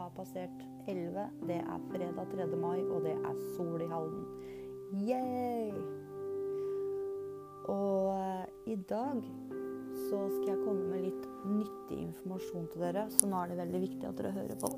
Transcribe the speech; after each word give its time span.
har 0.00 0.12
passert 0.16 0.62
11. 0.88 1.26
Det 1.48 1.60
er 1.60 1.88
fredag 1.90 2.32
3. 2.32 2.46
mai, 2.56 2.80
og 2.88 3.04
det 3.04 3.16
er 3.18 3.40
sol 3.56 3.82
i 3.82 3.88
Halden. 3.90 4.24
Yay! 5.06 5.70
Og 7.70 8.10
eh, 8.16 8.46
i 8.72 8.76
dag 8.90 9.20
så 10.08 10.20
skal 10.32 10.48
jeg 10.54 10.62
komme 10.64 10.88
med 10.90 11.04
litt 11.04 11.26
nyttig 11.46 11.98
informasjon 12.08 12.70
til 12.72 12.86
dere, 12.86 13.06
så 13.14 13.28
nå 13.28 13.42
er 13.42 13.52
det 13.52 13.60
veldig 13.60 13.82
viktig 13.84 14.08
at 14.08 14.18
dere 14.18 14.32
hører 14.38 14.62
på. 14.62 14.72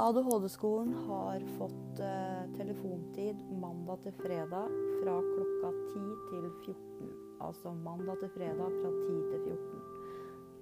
ADHD-skolen 0.00 0.92
har 1.08 1.42
fått 1.58 2.02
eh, 2.04 2.44
telefontid 2.54 3.40
mandag 3.60 4.04
til 4.04 4.14
fredag 4.20 4.76
fra 5.00 5.16
klokka 5.32 5.72
10 5.90 6.04
til 6.30 6.46
14. 6.66 7.10
Altså 7.40 7.72
mandag 7.74 8.20
til 8.22 8.30
fredag 8.36 8.78
fra 8.80 8.92
10 8.92 9.18
til 9.32 9.42
14. 9.56 9.99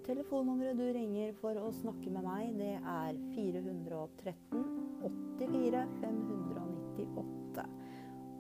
Telefonnummeret 0.09 0.79
du 0.79 0.87
ringer 0.89 1.35
for 1.37 1.59
å 1.61 1.67
snakke 1.83 2.09
med 2.09 2.25
meg, 2.25 2.55
det 2.57 2.79
er 2.81 3.17
413 3.35 4.63
84 5.05 5.83
598. 6.01 7.65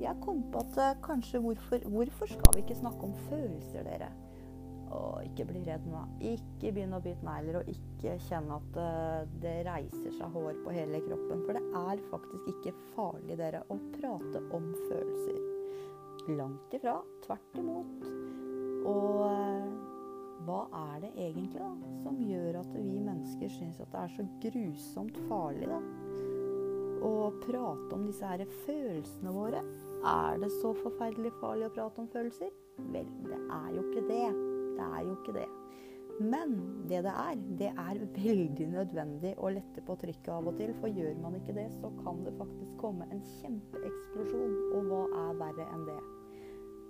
jeg 0.00 0.14
kom 0.22 0.44
på 0.52 0.62
at 0.62 0.78
eh, 0.78 1.02
kanskje 1.02 1.42
hvorfor, 1.42 1.88
hvorfor 1.90 2.26
skal 2.26 2.54
vi 2.54 2.62
ikke 2.62 2.78
snakke 2.78 3.10
om 3.10 3.18
følelser, 3.26 3.82
dere? 3.82 4.12
Og 4.94 5.24
ikke 5.26 5.48
bli 5.48 5.62
redd 5.66 5.86
nå. 5.90 6.02
Ikke 6.34 6.70
begynn 6.70 6.94
å 6.94 7.02
bite 7.02 7.26
negler, 7.26 7.60
og 7.60 7.70
ikke 7.72 8.16
kjenne 8.28 8.60
at 8.60 8.78
uh, 8.78 9.32
det 9.42 9.56
reiser 9.66 10.14
seg 10.14 10.36
hår 10.36 10.60
på 10.62 10.76
hele 10.76 11.02
kroppen. 11.06 11.42
For 11.46 11.58
det 11.58 11.64
er 11.82 12.04
faktisk 12.12 12.52
ikke 12.54 12.76
farlig, 12.94 13.38
dere, 13.40 13.64
å 13.72 13.80
prate 13.96 14.44
om 14.56 14.70
følelser. 14.86 15.42
Langt 16.36 16.78
ifra. 16.78 17.00
Tvert 17.26 17.60
imot. 17.60 18.08
Og 18.86 19.22
uh, 19.26 19.66
hva 20.46 20.62
er 20.92 21.06
det 21.06 21.14
egentlig 21.16 21.58
da, 21.58 21.72
som 22.04 22.18
gjør 22.22 22.60
at 22.62 22.74
vi 22.76 23.00
mennesker 23.00 23.50
syns 23.50 23.80
at 23.82 23.90
det 23.90 24.04
er 24.04 24.12
så 24.14 24.28
grusomt 24.44 25.18
farlig 25.26 25.70
da? 25.72 25.80
å 27.06 27.30
prate 27.44 27.94
om 27.94 28.06
disse 28.06 28.26
her 28.26 28.44
følelsene 28.64 29.32
våre? 29.34 29.62
Er 30.06 30.38
det 30.42 30.50
så 30.58 30.72
forferdelig 30.82 31.34
farlig 31.40 31.68
å 31.68 31.74
prate 31.74 32.02
om 32.02 32.10
følelser? 32.12 32.52
Vel, 32.92 33.08
det 33.26 33.40
er 33.40 33.72
jo 33.74 33.86
ikke 33.86 34.06
det. 34.10 34.55
Det 34.76 34.86
er 34.86 35.06
jo 35.06 35.14
ikke 35.16 35.38
det. 35.40 35.46
Men 36.20 36.52
det 36.88 37.02
det 37.04 37.12
er, 37.12 37.40
det 37.60 37.70
er 37.76 37.98
veldig 38.16 38.66
nødvendig 38.72 39.34
å 39.36 39.50
lette 39.52 39.82
på 39.84 39.96
trykket 40.00 40.30
av 40.32 40.48
og 40.48 40.56
til. 40.56 40.72
For 40.80 40.88
gjør 40.88 41.18
man 41.20 41.36
ikke 41.36 41.56
det, 41.58 41.66
så 41.76 41.90
kan 42.00 42.22
det 42.24 42.32
faktisk 42.38 42.76
komme 42.80 43.08
en 43.12 43.20
kjempeeksplosjon. 43.40 44.54
Og 44.78 44.88
hva 44.88 45.02
er 45.26 45.42
verre 45.42 45.68
enn 45.74 45.84
det? 45.90 45.98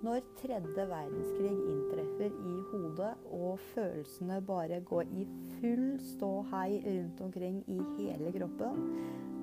Når 0.05 0.21
tredje 0.37 0.83
verdenskrig 0.91 1.51
inntreffer 1.51 2.29
i 2.29 2.55
hodet, 2.71 3.13
og 3.33 3.59
følelsene 3.73 4.39
bare 4.45 4.79
går 4.85 5.09
i 5.09 5.25
full 5.57 5.87
ståhei 6.13 6.79
rundt 6.85 7.23
omkring 7.25 7.63
i 7.67 7.81
hele 7.97 8.31
kroppen, 8.37 8.83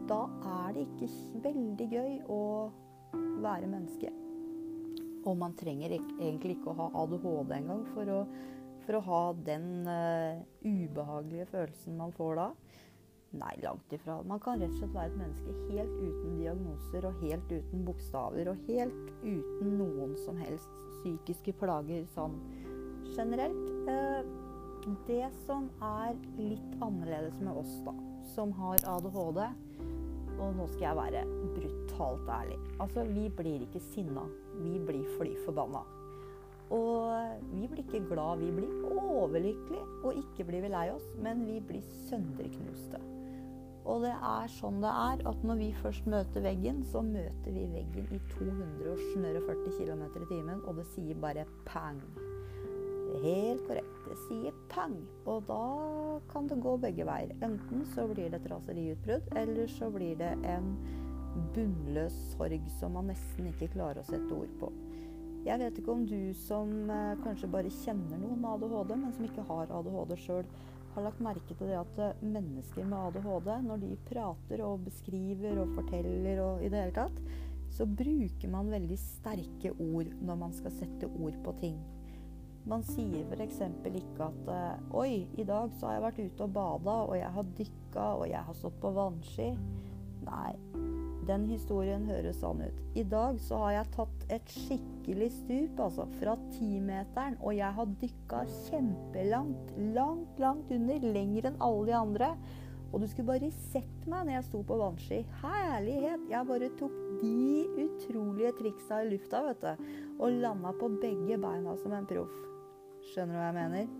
da 0.09 0.25
er 0.55 0.77
det 0.77 0.87
ikke 0.87 1.11
veldig 1.49 1.89
gøy 1.91 2.21
å 2.31 2.43
være 3.43 3.67
menneske. 3.67 4.15
Og 5.25 5.37
man 5.41 5.57
trenger 5.57 5.95
egentlig 5.97 6.59
ikke 6.59 6.73
å 6.73 6.79
ha 6.83 6.89
ADHD 7.03 7.55
engang 7.57 7.85
for, 7.95 8.11
for 8.85 8.99
å 8.99 9.05
ha 9.09 9.23
den 9.47 9.69
uh, 9.89 10.43
ubehagelige 10.65 11.49
følelsen 11.53 11.97
man 12.01 12.13
får 12.17 12.41
da. 12.41 12.49
Nei, 13.35 13.55
langt 13.65 13.91
ifra. 13.93 14.21
Man 14.23 14.39
kan 14.43 14.61
rett 14.63 14.71
og 14.77 14.79
slett 14.79 14.95
være 14.95 15.11
et 15.11 15.19
menneske 15.19 15.55
helt 15.73 15.95
uten 15.99 16.37
diagnoser 16.39 17.09
og 17.09 17.25
helt 17.25 17.51
uten 17.51 17.83
bokstaver 17.89 18.53
og 18.53 18.69
helt 18.69 19.13
uten 19.25 19.75
noen 19.81 20.15
som 20.23 20.39
helst 20.39 20.71
psykiske 21.01 21.57
plager 21.59 22.07
sånn 22.15 22.37
generelt. 23.17 23.73
Uh, 23.89 24.23
det 25.09 25.31
som 25.47 25.71
er 25.83 26.17
litt 26.37 26.83
annerledes 26.85 27.39
med 27.41 27.57
oss, 27.57 27.73
da, 27.87 27.95
som 28.35 28.53
har 28.59 28.83
ADHD, 28.95 29.41
og 30.35 30.57
nå 30.59 30.67
skal 30.75 30.85
jeg 30.91 30.99
være 30.99 31.23
brutalt 31.57 32.29
ærlig. 32.29 32.59
Altså, 32.83 33.05
vi 33.09 33.29
blir 33.39 33.65
ikke 33.65 33.83
sinna. 33.93 34.27
Vi 34.61 34.79
blir 34.87 35.05
fly 35.19 35.35
forbanna. 35.45 35.85
Og 36.75 37.11
vi 37.53 37.67
blir 37.69 37.85
ikke 37.85 38.05
glad, 38.09 38.41
vi 38.41 38.51
blir 38.55 38.95
overlykkelige. 38.95 39.85
Og 40.05 40.23
ikke 40.23 40.47
blir 40.49 40.65
vi 40.65 40.73
lei 40.73 40.89
oss, 40.95 41.07
men 41.23 41.45
vi 41.49 41.61
blir 41.61 41.85
sønderknuste. 42.09 43.01
Og 43.85 44.01
det 44.01 44.15
er 44.17 44.49
sånn 44.49 44.81
det 44.81 44.91
er 44.91 45.23
at 45.29 45.43
når 45.45 45.59
vi 45.61 45.73
først 45.83 46.07
møter 46.09 46.45
veggen, 46.47 46.81
så 46.89 47.03
møter 47.05 47.53
vi 47.53 47.67
veggen 47.75 48.07
i 48.17 48.21
240 48.33 49.75
km 49.77 50.07
i 50.09 50.29
timen, 50.31 50.63
og 50.65 50.81
det 50.81 50.87
sier 50.95 51.19
bare 51.21 51.45
pang. 51.69 52.01
Helt 53.23 53.61
korrekt. 53.69 53.91
Det 54.09 54.17
sier 54.25 54.57
pang. 54.73 54.97
Og 55.29 55.45
da 55.49 55.61
kan 56.33 56.49
det 56.49 56.59
gå 56.65 56.75
begge 56.81 57.07
veier. 57.07 57.37
Enten 57.45 57.85
så 57.93 58.09
blir 58.09 58.33
det 58.33 58.41
et 58.41 58.51
raseriutbrudd, 58.53 59.29
eller 59.37 59.71
så 59.77 59.91
blir 59.93 60.17
det 60.21 60.33
en 60.49 60.73
bunnløs 61.55 62.17
sorg 62.33 62.67
som 62.79 62.97
man 62.99 63.11
nesten 63.13 63.49
ikke 63.51 63.73
klarer 63.75 64.03
å 64.03 64.09
sette 64.09 64.35
ord 64.35 64.53
på. 64.61 64.71
Jeg 65.45 65.61
vet 65.61 65.79
ikke 65.79 65.93
om 65.93 66.05
du 66.09 66.33
som 66.41 66.71
eh, 66.89 67.17
kanskje 67.21 67.51
bare 67.53 67.73
kjenner 67.83 68.17
noen 68.17 68.39
med 68.41 68.55
ADHD, 68.55 68.95
men 68.97 69.13
som 69.13 69.27
ikke 69.27 69.45
har 69.45 69.73
ADHD 69.77 70.15
sjøl, 70.23 70.47
har 70.95 71.05
lagt 71.05 71.21
merke 71.25 71.57
til 71.59 71.69
det 71.69 71.77
at 71.77 72.01
eh, 72.01 72.23
mennesker 72.25 72.87
med 72.89 73.11
ADHD, 73.11 73.51
når 73.67 73.83
de 73.83 73.91
prater 74.09 74.63
og 74.65 74.87
beskriver 74.87 75.61
og 75.61 75.75
forteller 75.77 76.41
og 76.47 76.65
i 76.65 76.71
det 76.73 76.81
hele 76.81 76.97
tatt, 76.97 77.21
så 77.75 77.85
bruker 77.91 78.49
man 78.49 78.71
veldig 78.73 78.97
sterke 79.01 79.75
ord 79.83 80.15
når 80.23 80.41
man 80.47 80.57
skal 80.57 80.73
sette 80.79 81.11
ord 81.13 81.37
på 81.45 81.57
ting. 81.61 81.77
Man 82.65 82.81
sier 82.87 83.27
f.eks. 83.29 83.61
ikke 83.91 84.31
at 84.31 84.49
eh, 84.49 84.97
Oi, 84.97 85.27
i 85.37 85.45
dag 85.45 85.75
så 85.77 85.91
har 85.91 85.99
jeg 85.99 86.07
vært 86.07 86.25
ute 86.25 86.49
og 86.49 86.57
bada, 86.57 86.97
og 87.11 87.19
jeg 87.19 87.33
har 87.37 87.53
dykka, 87.61 88.09
og 88.23 88.27
jeg 88.31 88.49
har 88.49 88.57
stått 88.63 88.81
på 88.81 88.95
vannski. 88.97 89.51
Nei, 90.25 90.55
den 91.29 91.47
historien 91.49 92.05
høres 92.09 92.41
sånn 92.43 92.63
ut. 92.65 92.83
I 92.99 93.05
dag 93.09 93.39
så 93.43 93.59
har 93.65 93.73
jeg 93.79 93.93
tatt 93.97 94.27
et 94.37 94.53
skikkelig 94.55 95.31
stup, 95.39 95.81
altså 95.87 96.07
fra 96.19 96.37
timeteren, 96.55 97.39
og 97.41 97.57
jeg 97.57 97.71
har 97.79 97.97
dykka 98.03 98.45
kjempelangt. 98.69 99.73
Langt, 99.97 100.39
langt 100.43 100.71
under. 100.75 101.09
Lenger 101.15 101.51
enn 101.51 101.59
alle 101.65 101.89
de 101.91 101.97
andre. 101.99 102.31
Og 102.95 103.03
du 103.03 103.09
skulle 103.11 103.33
bare 103.33 103.51
sett 103.73 104.07
meg 104.07 104.29
når 104.29 104.37
jeg 104.37 104.47
sto 104.47 104.61
på 104.69 104.79
vannski. 104.79 105.21
Herlighet! 105.43 106.29
Jeg 106.31 106.47
bare 106.47 106.71
tok 106.79 106.95
de 107.25 107.65
utrolige 107.89 108.53
triksa 108.61 109.01
i 109.03 109.09
lufta, 109.11 109.43
vet 109.49 109.65
du. 109.65 109.89
Og 110.23 110.39
landa 110.45 110.71
på 110.79 110.93
begge 111.03 111.41
beina 111.43 111.75
som 111.83 111.97
en 111.97 112.07
proff. 112.07 112.37
Skjønner 113.11 113.35
du 113.35 113.41
hva 113.41 113.49
jeg 113.51 113.59
mener? 113.59 113.91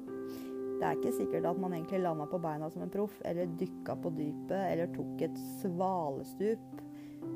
Det 0.75 0.87
er 0.87 0.99
ikke 0.99 1.17
sikkert 1.17 1.47
at 1.49 1.59
man 1.59 1.75
egentlig 1.75 2.01
landa 2.05 2.27
på 2.31 2.39
beina 2.43 2.71
som 2.71 2.85
en 2.87 2.95
proff, 2.95 3.19
eller 3.27 3.51
dykka 3.59 3.99
på 4.05 4.15
dypet, 4.15 4.61
eller 4.71 4.95
tok 4.95 5.27
et 5.27 5.43
svalestup. 5.61 6.84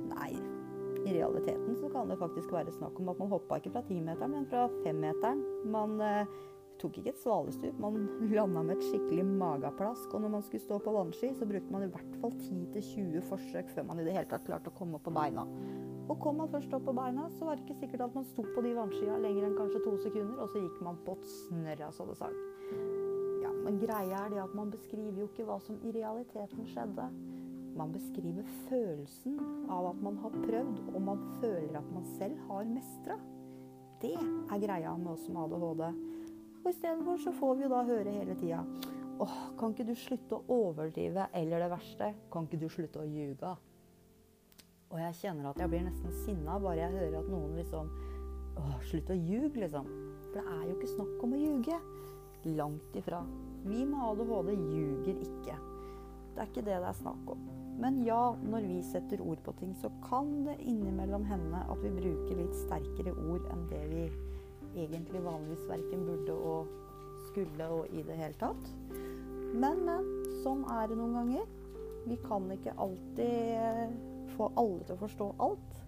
Nei, 0.08 0.32
i 1.04 1.14
realiteten 1.14 1.76
så 1.78 1.88
kan 1.92 2.10
det 2.10 2.18
faktisk 2.20 2.52
være 2.52 2.74
snakk 2.74 2.98
om 3.00 3.10
at 3.12 3.18
man 3.20 3.32
hoppa 3.32 3.58
ikke 3.58 3.72
fra 3.74 3.84
timeteren, 3.88 4.34
men 4.34 4.46
fra 4.50 4.66
femmeteren. 4.82 5.42
Man 5.72 5.98
eh, 6.04 6.30
tok 6.82 6.98
ikke 7.00 7.12
et 7.14 7.20
svalestup, 7.22 7.78
man 7.82 8.06
landa 8.36 8.62
med 8.62 8.76
et 8.76 8.86
skikkelig 8.90 9.26
mageplask. 9.28 10.12
Og 10.14 10.24
når 10.24 10.34
man 10.36 10.46
skulle 10.46 10.64
stå 10.64 10.80
på 10.84 10.94
vannski, 10.94 11.32
så 11.38 11.48
brukte 11.48 11.74
man 11.74 11.86
i 11.86 11.92
hvert 11.92 12.18
fall 12.22 12.34
10-20 12.34 13.22
forsøk 13.30 13.70
før 13.74 13.88
man 13.90 14.02
i 14.02 14.08
det 14.08 14.16
hele 14.16 14.28
tatt 14.30 14.46
klarte 14.48 14.72
å 14.72 14.78
komme 14.78 14.98
opp 14.98 15.06
på 15.08 15.14
beina. 15.14 15.46
Og 16.08 16.16
kom 16.22 16.38
man 16.40 16.48
først 16.48 16.72
opp 16.72 16.86
på 16.88 16.94
beina, 16.96 17.26
så 17.36 17.44
var 17.44 17.58
det 17.58 17.66
ikke 17.66 17.82
sikkert 17.82 18.06
at 18.06 18.14
man 18.16 18.24
sto 18.30 18.44
på 18.54 18.64
de 18.64 18.72
vannskia 18.78 19.18
lenger 19.20 19.48
enn 19.48 19.58
kanskje 19.58 19.82
to 19.84 19.96
sekunder, 20.00 20.38
og 20.40 20.48
så 20.52 20.62
gikk 20.62 20.78
man 20.84 21.00
på 21.04 21.18
et 21.18 21.26
snørra, 21.34 21.90
så 21.92 22.06
det 22.08 22.16
sang. 22.16 22.38
Ja, 23.42 23.50
men 23.64 23.76
greia 23.82 24.22
er 24.24 24.32
det 24.32 24.40
at 24.40 24.54
man 24.56 24.72
beskriver 24.72 25.20
jo 25.20 25.28
ikke 25.28 25.44
hva 25.48 25.58
som 25.66 25.76
i 25.84 25.92
realiteten 25.92 26.64
skjedde. 26.72 27.10
Man 27.78 27.92
beskriver 27.94 28.46
følelsen 28.66 29.38
av 29.70 29.92
at 29.92 29.98
man 30.02 30.16
har 30.18 30.34
prøvd, 30.34 30.80
og 30.90 31.02
man 31.02 31.20
føler 31.38 31.78
at 31.78 31.90
man 31.94 32.06
selv 32.16 32.40
har 32.48 32.66
mestra. 32.66 33.18
Det 34.02 34.14
er 34.18 34.62
greia 34.62 34.96
med 34.98 35.12
oss 35.12 35.28
med 35.30 35.44
ADHD. 35.44 35.84
Og 36.64 36.70
istedenfor 36.72 37.20
så 37.22 37.32
får 37.38 37.54
vi 37.54 37.66
jo 37.66 37.70
da 37.72 37.84
høre 37.86 38.12
hele 38.12 38.34
tida 38.38 38.64
Åh, 39.18 39.38
kan 39.58 39.72
ikke 39.72 39.86
du 39.88 39.94
slutte 39.98 40.36
å 40.36 40.44
overdrive? 40.54 41.24
Eller 41.34 41.64
det 41.64 41.70
verste, 41.72 42.12
kan 42.30 42.46
ikke 42.46 42.60
du 42.60 42.68
slutte 42.70 43.02
å 43.02 43.06
ljuge? 43.06 43.54
Og 44.88 45.00
jeg 45.02 45.16
kjenner 45.20 45.50
at 45.50 45.58
jeg 45.58 45.72
blir 45.72 45.82
nesten 45.86 46.14
sinna 46.24 46.58
bare 46.62 46.84
jeg 46.84 46.94
hører 46.94 47.18
at 47.22 47.30
noen 47.30 47.56
liksom 47.58 47.90
Åh, 48.58 48.76
slutt 48.90 49.10
å 49.14 49.16
ljuge, 49.18 49.54
liksom. 49.62 49.90
For 50.24 50.38
det 50.38 50.44
er 50.50 50.62
jo 50.66 50.76
ikke 50.76 50.92
snakk 50.96 51.26
om 51.26 51.34
å 51.34 51.42
ljuge. 51.42 51.80
Langt 52.58 52.96
ifra. 52.98 53.22
Vi 53.66 53.84
med 53.86 54.00
ADHD 54.02 54.54
ljuger 54.54 55.26
ikke. 55.26 55.58
Er 56.38 56.46
ikke 56.46 56.62
det 56.62 56.78
det 56.78 56.88
er 56.88 56.98
snakk 56.98 57.30
om. 57.34 57.46
Men 57.78 58.00
ja, 58.06 58.34
når 58.42 58.66
vi 58.66 58.78
setter 58.82 59.20
ord 59.22 59.38
på 59.46 59.54
ting, 59.60 59.74
så 59.78 59.90
kan 60.08 60.30
det 60.46 60.56
innimellom 60.66 61.24
hende 61.28 61.60
at 61.70 61.82
vi 61.82 61.92
bruker 61.94 62.40
litt 62.40 62.56
sterkere 62.64 63.14
ord 63.30 63.46
enn 63.52 63.68
det 63.70 63.84
vi 63.92 64.04
egentlig 64.78 65.22
vanligvis 65.24 65.66
verken 65.68 66.02
burde 66.06 66.34
og 66.34 66.72
skulle 67.28 67.68
og 67.70 67.94
i 67.94 68.02
det 68.06 68.18
hele 68.18 68.38
tatt. 68.40 68.70
Men, 69.54 69.84
men. 69.86 70.06
Sånn 70.42 70.62
er 70.70 70.86
det 70.86 70.98
noen 70.98 71.16
ganger. 71.18 71.46
Vi 72.06 72.16
kan 72.22 72.44
ikke 72.54 72.76
alltid 72.78 73.96
få 74.36 74.50
alle 74.60 74.84
til 74.86 74.94
å 74.94 75.00
forstå 75.00 75.28
alt. 75.46 75.80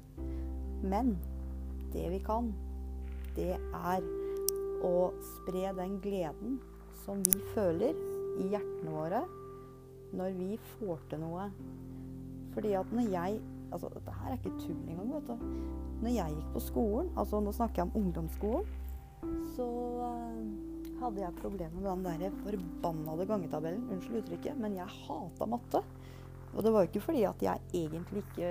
Men 0.83 1.13
det 1.95 2.07
vi 2.13 2.19
kan, 2.25 2.51
det 3.37 3.55
er 3.59 4.09
å 4.87 5.11
spre 5.37 5.71
den 5.77 5.99
gleden 6.03 6.59
som 7.05 7.23
vi 7.27 7.39
føler 7.55 7.95
i 8.41 8.49
hjertene 8.53 8.95
våre 8.95 9.23
når 10.17 10.37
vi 10.39 10.59
får 10.77 11.07
til 11.11 11.23
noe. 11.23 11.49
Fordi 12.55 12.77
at 12.79 12.93
når 12.95 13.11
jeg 13.15 13.41
Altså, 13.71 13.87
dette 13.95 14.11
her 14.11 14.33
er 14.33 14.39
ikke 14.41 14.51
tull 14.59 14.79
engang, 14.91 15.11
vet 15.15 15.29
du. 15.29 15.51
Når 16.03 16.11
jeg 16.11 16.33
gikk 16.35 16.47
på 16.57 16.63
skolen, 16.65 17.11
altså 17.23 17.39
nå 17.39 17.53
snakker 17.55 17.79
jeg 17.79 17.87
om 17.87 18.01
ungdomsskolen, 18.01 18.65
så 19.55 19.67
uh, 20.03 20.41
hadde 21.01 21.23
jeg 21.23 21.37
problemer 21.39 21.79
med 21.79 22.09
den 22.09 22.25
der 22.25 22.35
forbannede 22.43 23.27
gangetabellen. 23.31 23.85
Unnskyld 23.95 24.25
uttrykket, 24.25 24.59
men 24.59 24.75
jeg 24.75 24.97
hata 25.05 25.47
matte. 25.47 25.85
Og 26.51 26.65
det 26.67 26.73
var 26.75 26.83
jo 26.83 26.91
ikke 26.91 27.05
fordi 27.05 27.23
at 27.29 27.45
jeg 27.47 27.63
egentlig 27.85 28.25
ikke 28.25 28.51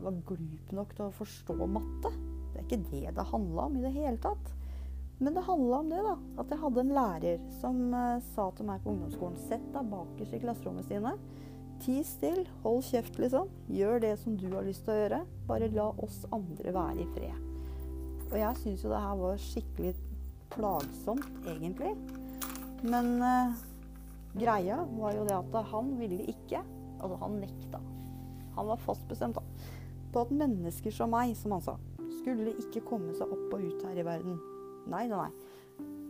var 0.00 0.20
glup 0.28 0.72
nok 0.78 0.94
til 0.96 1.04
å 1.06 1.16
forstå 1.18 1.68
matte. 1.68 2.12
Det 2.52 2.62
er 2.62 2.66
ikke 2.66 2.84
det 2.94 3.16
det 3.18 3.28
handla 3.34 3.68
om 3.68 3.76
i 3.76 3.84
det 3.84 3.92
hele 3.92 4.16
tatt. 4.24 4.52
Men 5.18 5.34
det 5.34 5.40
handla 5.46 5.78
om 5.78 5.90
det, 5.90 6.02
da. 6.04 6.14
At 6.42 6.50
jeg 6.52 6.60
hadde 6.60 6.82
en 6.82 6.94
lærer 6.96 7.44
som 7.60 7.78
uh, 7.94 8.22
sa 8.34 8.50
til 8.56 8.68
meg 8.68 8.82
på 8.84 8.92
ungdomsskolen 8.92 9.38
Sett 9.46 9.64
deg 9.72 9.90
bakerst 9.92 10.36
i 10.36 10.40
klasserommet 10.42 10.88
Stine. 10.88 11.14
Ti 11.80 11.96
still, 12.08 12.42
hold 12.64 12.82
kjeft, 12.84 13.16
liksom. 13.20 13.48
Gjør 13.72 14.02
det 14.04 14.14
som 14.20 14.36
du 14.36 14.48
har 14.52 14.66
lyst 14.66 14.84
til 14.84 14.92
å 14.92 14.98
gjøre. 15.00 15.22
Bare 15.48 15.70
la 15.72 15.88
oss 16.04 16.22
andre 16.36 16.74
være 16.76 17.04
i 17.04 17.08
fred. 17.14 17.46
Og 18.26 18.36
jeg 18.40 18.60
syns 18.60 18.84
jo 18.84 18.92
det 18.92 19.00
her 19.06 19.22
var 19.22 19.40
skikkelig 19.40 19.94
plagsomt, 20.52 21.40
egentlig. 21.48 21.94
Men 22.84 23.16
uh, 23.24 23.56
greia 24.36 24.82
var 24.98 25.16
jo 25.16 25.24
det 25.28 25.36
at 25.38 25.60
han 25.72 25.94
ville 26.00 26.24
ikke 26.32 26.64
Altså, 26.96 27.16
han 27.20 27.34
nekta. 27.42 27.78
Han 28.56 28.70
var 28.70 28.78
fast 28.80 29.02
bestemt 29.04 29.36
da, 29.36 29.42
på 30.14 30.22
at 30.24 30.30
mennesker 30.32 30.94
som 30.96 31.10
meg, 31.12 31.34
som 31.36 31.52
han 31.52 31.60
sa, 31.60 31.74
skulle 32.22 32.54
ikke 32.62 32.86
komme 32.88 33.12
seg 33.18 33.28
opp 33.36 33.52
og 33.52 33.66
ut 33.66 33.84
her 33.84 34.00
i 34.00 34.06
verden. 34.06 34.38
Nei, 34.90 35.06
nei. 35.10 35.28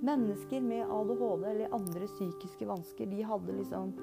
Mennesker 0.06 0.61
med 0.61 0.90
ADHD 0.93 1.46
eller 1.50 1.75
andre 1.75 2.08
psykiske 2.11 2.69
vansker, 2.69 3.08
de 3.11 3.25
hadde 3.25 3.56
liksom 3.56 3.94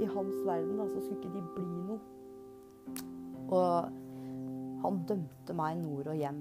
i 0.00 0.08
hans 0.08 0.38
verden, 0.46 0.78
da, 0.80 0.86
så 0.88 1.02
skulle 1.04 1.20
ikke 1.20 1.34
de 1.34 1.42
bli 1.56 1.66
noe. 1.88 1.98
Og 3.52 4.00
han 4.82 5.02
dømte 5.06 5.54
meg 5.56 5.76
nord 5.82 6.08
og 6.10 6.18
hjem. 6.18 6.40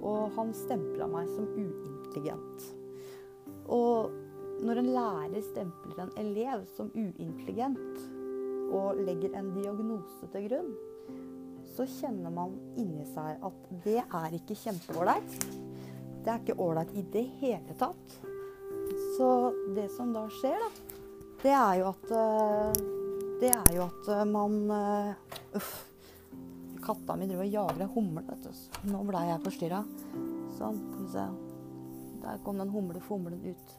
Og 0.00 0.34
han 0.36 0.52
stempla 0.56 1.06
meg 1.10 1.30
som 1.36 1.46
uintelligent. 1.54 2.66
Og 3.70 4.10
når 4.66 4.82
en 4.82 4.92
lærer 4.92 5.44
stempler 5.46 6.02
en 6.04 6.14
elev 6.20 6.66
som 6.74 6.90
uintelligent 6.92 8.02
og 8.74 9.00
legger 9.00 9.32
en 9.38 9.54
diagnose 9.54 10.28
til 10.34 10.48
grunn, 10.50 10.70
så 11.70 11.86
kjenner 11.88 12.32
man 12.34 12.58
inni 12.78 13.06
seg 13.14 13.40
at 13.46 13.74
det 13.86 14.00
er 14.02 14.36
ikke 14.36 14.58
kjempeålreit. 14.58 15.69
Det 16.20 16.30
er 16.30 16.40
ikke 16.42 16.58
ålreit 16.60 16.92
i 16.94 17.04
det 17.12 17.24
hele 17.40 17.76
tatt. 17.80 18.16
Så 19.16 19.28
det 19.76 19.88
som 19.94 20.12
da 20.12 20.26
skjer, 20.32 20.60
da, 20.60 20.98
det 21.42 21.52
er 21.56 21.78
jo 21.80 21.86
at 21.88 22.10
eh, 22.12 22.80
Det 23.40 23.52
er 23.56 23.70
jo 23.72 23.86
at 23.86 24.08
eh, 24.12 24.26
man 24.28 24.58
eh, 24.76 25.38
Uff. 25.56 25.70
Katta 26.80 27.16
mi 27.16 27.26
driver 27.28 27.44
og 27.44 27.54
jager 27.54 27.82
ei 27.84 27.92
humle, 27.94 28.22
vet 28.24 28.46
du. 28.46 28.60
Nå 28.88 29.02
blei 29.04 29.26
jeg 29.28 29.42
forstyrra. 29.44 29.80
Sånn, 30.56 30.78
skal 30.80 31.02
vi 31.02 31.10
se. 31.12 31.24
Der 32.22 32.40
kom 32.44 32.60
den 32.60 32.72
humlefomlen 32.72 33.42
ut. 33.44 33.74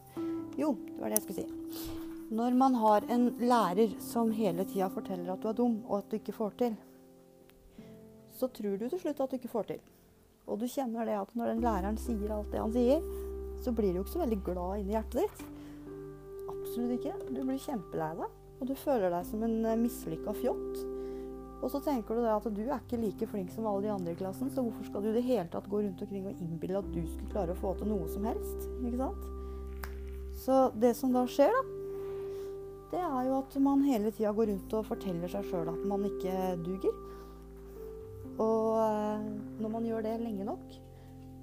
Jo, 0.57 0.75
det 0.85 0.99
var 0.99 1.09
det 1.09 1.17
jeg 1.17 1.25
skulle 1.25 1.45
si. 1.45 1.97
Når 2.31 2.57
man 2.59 2.77
har 2.79 3.07
en 3.11 3.25
lærer 3.41 3.97
som 4.05 4.29
hele 4.31 4.67
tida 4.69 4.91
forteller 4.93 5.33
at 5.33 5.41
du 5.41 5.49
er 5.49 5.57
dum, 5.57 5.79
og 5.87 5.97
at 5.97 6.11
du 6.11 6.19
ikke 6.19 6.35
får 6.37 6.53
til, 6.61 6.77
så 8.37 8.47
tror 8.53 8.77
du 8.77 8.85
til 8.87 9.01
slutt 9.01 9.25
at 9.25 9.33
du 9.33 9.39
ikke 9.39 9.51
får 9.51 9.73
til. 9.73 9.81
Og 10.49 10.61
du 10.61 10.67
kjenner 10.69 11.07
det 11.07 11.17
at 11.19 11.33
når 11.37 11.53
den 11.53 11.65
læreren 11.65 11.99
sier 12.01 12.33
alt 12.33 12.51
det 12.53 12.61
han 12.61 12.73
sier, 12.73 13.03
så 13.61 13.73
blir 13.75 13.91
du 13.91 14.01
jo 14.01 14.05
ikke 14.05 14.15
så 14.15 14.23
veldig 14.23 14.39
glad 14.45 14.79
inni 14.81 14.95
hjertet 14.95 15.21
ditt. 15.21 15.43
Absolutt 16.49 16.95
ikke. 16.97 17.13
Du 17.29 17.43
blir 17.43 17.61
kjempelei 17.61 18.15
deg, 18.17 18.39
og 18.57 18.69
du 18.69 18.73
føler 18.79 19.13
deg 19.13 19.27
som 19.29 19.45
en 19.45 19.59
eh, 19.65 19.79
mislykka 19.79 20.33
fjott. 20.39 20.81
Og 21.61 21.69
så 21.69 21.81
tenker 21.85 22.17
du 22.17 22.25
at 22.25 22.47
du 22.49 22.63
er 22.63 22.79
ikke 22.79 22.97
like 22.97 23.27
flink 23.29 23.51
som 23.53 23.67
alle 23.69 23.85
de 23.85 23.91
andre 23.93 24.15
i 24.15 24.17
klassen, 24.17 24.49
så 24.49 24.63
hvorfor 24.65 24.87
skal 24.87 25.03
du 25.03 25.11
i 25.11 25.17
det 25.19 25.27
hele 25.27 25.45
tatt 25.53 25.69
gå 25.69 25.83
rundt 25.83 26.01
omkring 26.01 26.25
og 26.31 26.41
innbille 26.41 26.81
at 26.81 26.89
du 26.89 27.03
skulle 27.05 27.29
klare 27.33 27.53
å 27.53 27.59
få 27.59 27.75
til 27.77 27.91
noe 27.91 28.07
som 28.09 28.25
helst? 28.25 28.65
Ikke 28.81 29.03
sant? 29.03 29.29
Så 30.41 30.57
det 30.81 30.95
som 30.97 31.13
da 31.13 31.21
skjer, 31.29 31.53
da, 31.53 31.61
det 32.91 32.99
er 32.99 33.27
jo 33.29 33.37
at 33.37 33.53
man 33.63 33.85
hele 33.85 34.09
tida 34.11 34.33
går 34.35 34.49
rundt 34.49 34.73
og 34.75 34.87
forteller 34.89 35.29
seg 35.31 35.45
sjøl 35.47 35.69
at 35.69 35.83
man 35.87 36.07
ikke 36.09 36.55
duger. 36.65 36.97
Og 38.37 38.77
eh, 38.79 39.25
når 39.61 39.73
man 39.73 39.87
gjør 39.87 40.05
det 40.05 40.15
lenge 40.21 40.47
nok, 40.47 40.77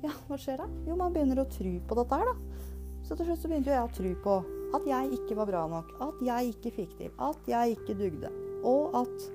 ja, 0.04 0.12
hva 0.28 0.38
skjer 0.38 0.60
da? 0.62 0.68
Jo, 0.86 0.96
man 0.98 1.14
begynner 1.14 1.42
å 1.42 1.48
tro 1.50 1.72
på 1.88 1.98
dette 1.98 2.20
her, 2.20 2.30
da. 2.30 2.64
Så 3.08 3.16
til 3.16 3.28
slutt 3.28 3.42
så 3.42 3.50
begynte 3.50 3.72
jeg 3.72 3.82
å 3.82 3.92
tro 3.94 4.14
på 4.24 4.38
at 4.76 4.86
jeg 4.86 5.12
ikke 5.16 5.36
var 5.38 5.48
bra 5.48 5.64
nok, 5.70 5.94
at 6.04 6.22
jeg 6.24 6.52
ikke 6.52 6.74
fikk 6.76 6.96
til, 6.98 7.12
at 7.24 7.48
jeg 7.48 7.76
ikke 7.78 7.96
dugde. 7.98 8.30
Og 8.68 8.94
at 9.00 9.28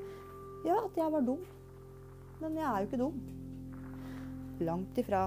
ja, 0.63 0.77
at 0.77 0.98
jeg 0.98 1.12
var 1.12 1.25
dum. 1.25 1.41
Men 2.39 2.57
jeg 2.60 2.67
er 2.67 2.77
jo 2.79 2.89
ikke 2.89 3.01
dum. 3.01 3.22
Langt 4.63 5.00
ifra. 5.01 5.24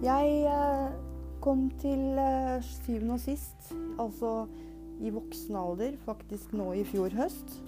Jeg 0.00 0.36
eh, 0.48 0.92
kom 1.44 1.66
til 1.82 2.20
eh, 2.20 2.62
syvende 2.64 3.18
og 3.18 3.24
sist, 3.24 3.72
altså 4.00 4.46
i 5.00 5.10
voksen 5.12 5.56
alder, 5.56 5.96
faktisk 6.04 6.54
nå 6.56 6.70
i 6.76 6.84
fjor 6.88 7.12
høst, 7.16 7.58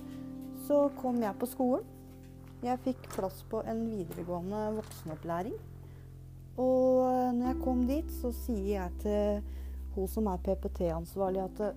så 0.68 0.86
kom 1.00 1.20
jeg 1.20 1.36
på 1.40 1.48
skolen. 1.50 1.84
Jeg 2.62 2.78
fikk 2.85 3.09
plass 3.11 3.40
på 3.50 3.59
en 3.66 3.81
videregående 3.90 4.59
voksenopplæring. 4.76 5.57
Og 6.62 7.00
eh, 7.09 7.33
når 7.35 7.49
jeg 7.49 7.59
kom 7.64 7.81
dit, 7.88 8.12
så 8.21 8.31
sier 8.37 8.69
jeg 8.76 8.92
til 9.02 9.40
hun 9.97 10.07
som 10.12 10.28
er 10.31 10.45
PPT-ansvarlig, 10.47 11.42
at 11.42 11.62
eh, 11.66 11.75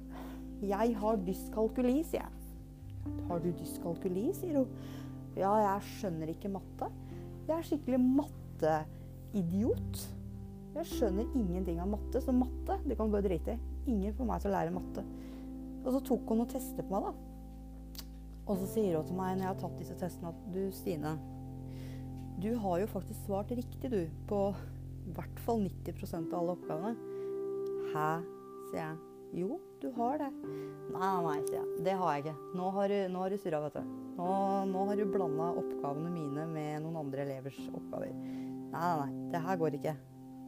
jeg 0.70 0.94
har 1.02 1.18
dyskalkuli, 1.26 1.96
sier 2.06 2.22
jeg. 2.22 3.16
Har 3.32 3.42
du 3.42 3.50
dyskalkuli, 3.50 4.28
sier 4.38 4.62
hun. 4.62 4.70
Ja, 5.34 5.56
jeg 5.64 5.90
skjønner 5.96 6.36
ikke 6.36 6.54
matte. 6.54 6.94
Jeg 7.48 7.56
er 7.58 7.66
skikkelig 7.66 8.02
matteidiot. 8.22 9.94
Jeg 10.76 10.92
skjønner 10.92 11.34
ingenting 11.34 11.82
av 11.82 11.90
matte, 11.96 12.22
så 12.22 12.36
matte 12.36 12.78
det 12.86 12.94
kan 13.00 13.10
du 13.10 13.18
bare 13.18 13.26
drite 13.26 13.58
i. 13.58 13.62
Ingen 13.90 14.14
får 14.14 14.30
meg 14.30 14.44
til 14.44 14.54
å 14.54 14.58
lære 14.60 14.78
matte. 14.78 15.10
Og 15.82 15.96
så 15.96 16.06
tok 16.12 16.30
hun 16.30 16.44
noen 16.44 16.54
tester 16.54 16.86
på 16.86 16.94
meg, 16.94 17.10
da. 17.10 17.25
Og 18.46 18.60
så 18.62 18.68
sier 18.76 19.00
hun 19.00 19.08
til 19.08 19.18
meg 19.18 19.36
når 19.36 19.48
jeg 19.48 19.52
har 19.52 19.62
tatt 19.64 19.80
disse 19.82 19.98
testene, 20.00 20.32
at 20.32 20.48
du, 20.54 20.62
Stine 20.76 21.16
Du 22.42 22.52
har 22.62 22.80
jo 22.82 22.92
faktisk 22.92 23.26
svart 23.26 23.54
riktig, 23.58 23.92
du, 23.92 24.02
på 24.30 24.42
i 25.06 25.14
hvert 25.14 25.42
fall 25.46 25.62
90% 25.62 26.32
av 26.34 26.40
alle 26.40 26.56
oppgavene. 26.56 26.94
Hæ, 27.94 28.08
sier 28.72 28.82
jeg. 28.82 28.96
Jo, 29.36 29.58
du 29.82 29.90
har 29.98 30.18
det. 30.22 30.30
Nei, 30.94 31.12
nei, 31.26 31.36
sier 31.46 31.60
jeg. 31.60 31.84
Det 31.86 31.96
har 32.00 32.16
jeg 32.16 32.26
ikke. 32.26 32.36
Nå 32.58 32.70
har 32.78 32.92
du, 32.92 32.98
nå 33.14 33.24
har 33.24 33.34
du 33.34 33.38
surra, 33.42 33.62
vet 33.66 33.78
du. 33.78 33.94
Nå, 34.16 34.30
nå 34.72 34.86
har 34.90 35.00
du 35.00 35.06
blanda 35.12 35.50
oppgavene 35.62 36.12
mine 36.14 36.46
med 36.50 36.86
noen 36.86 37.02
andre 37.04 37.26
elevers 37.26 37.60
oppgaver. 37.68 38.14
Nei, 38.16 38.86
nei, 38.86 38.96
nei. 39.02 39.28
Det 39.34 39.44
her 39.46 39.60
går 39.62 39.78
ikke. 39.80 39.96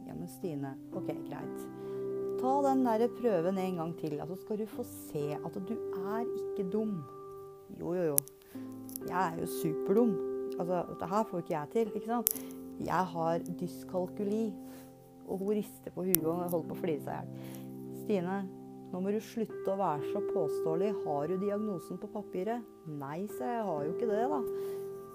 Ja, 0.08 0.16
men 0.16 0.32
Stine. 0.32 0.72
Ok, 0.96 1.12
greit. 1.28 1.68
Ta 2.38 2.54
den 2.68 2.84
der 2.86 3.06
prøven 3.18 3.58
en 3.58 3.78
gang 3.82 3.94
til, 3.98 4.16
så 4.16 4.24
altså 4.24 4.40
skal 4.44 4.60
du 4.60 4.66
få 4.70 4.84
se 4.86 5.24
at 5.36 5.62
du 5.68 5.74
er 5.98 6.24
ikke 6.24 6.68
dum. 6.72 7.00
Jo, 7.76 7.92
jo, 7.94 8.14
jo. 8.14 8.18
Jeg 9.04 9.18
er 9.20 9.40
jo 9.42 9.48
superdum. 9.58 10.14
Altså, 10.58 10.82
dette 10.90 11.10
her 11.12 11.26
får 11.28 11.44
ikke 11.44 11.54
jeg 11.54 11.72
til, 11.74 11.92
ikke 11.94 12.10
sant? 12.10 12.32
Jeg 12.88 13.10
har 13.12 13.44
dyskalkuli. 13.60 14.44
Og 15.28 15.42
hun 15.42 15.58
rister 15.58 15.92
på 15.92 16.06
huet 16.06 16.24
og 16.24 16.46
holder 16.48 16.70
på 16.70 16.76
å 16.76 16.80
flire 16.80 17.04
seg 17.04 17.12
i 17.12 17.18
hjel. 17.18 17.58
Stine, 18.00 18.38
nå 18.88 19.00
må 19.04 19.12
du 19.12 19.20
slutte 19.20 19.74
å 19.74 19.78
være 19.78 20.12
så 20.14 20.22
påståelig. 20.30 20.92
Har 21.04 21.28
du 21.28 21.36
diagnosen 21.42 22.00
på 22.00 22.08
papiret? 22.14 22.64
Nei, 22.88 23.26
sa 23.36 23.50
jeg. 23.52 23.64
Har 23.68 23.84
jo 23.84 23.92
ikke 23.92 24.08
det, 24.08 24.22
da. 24.32 24.40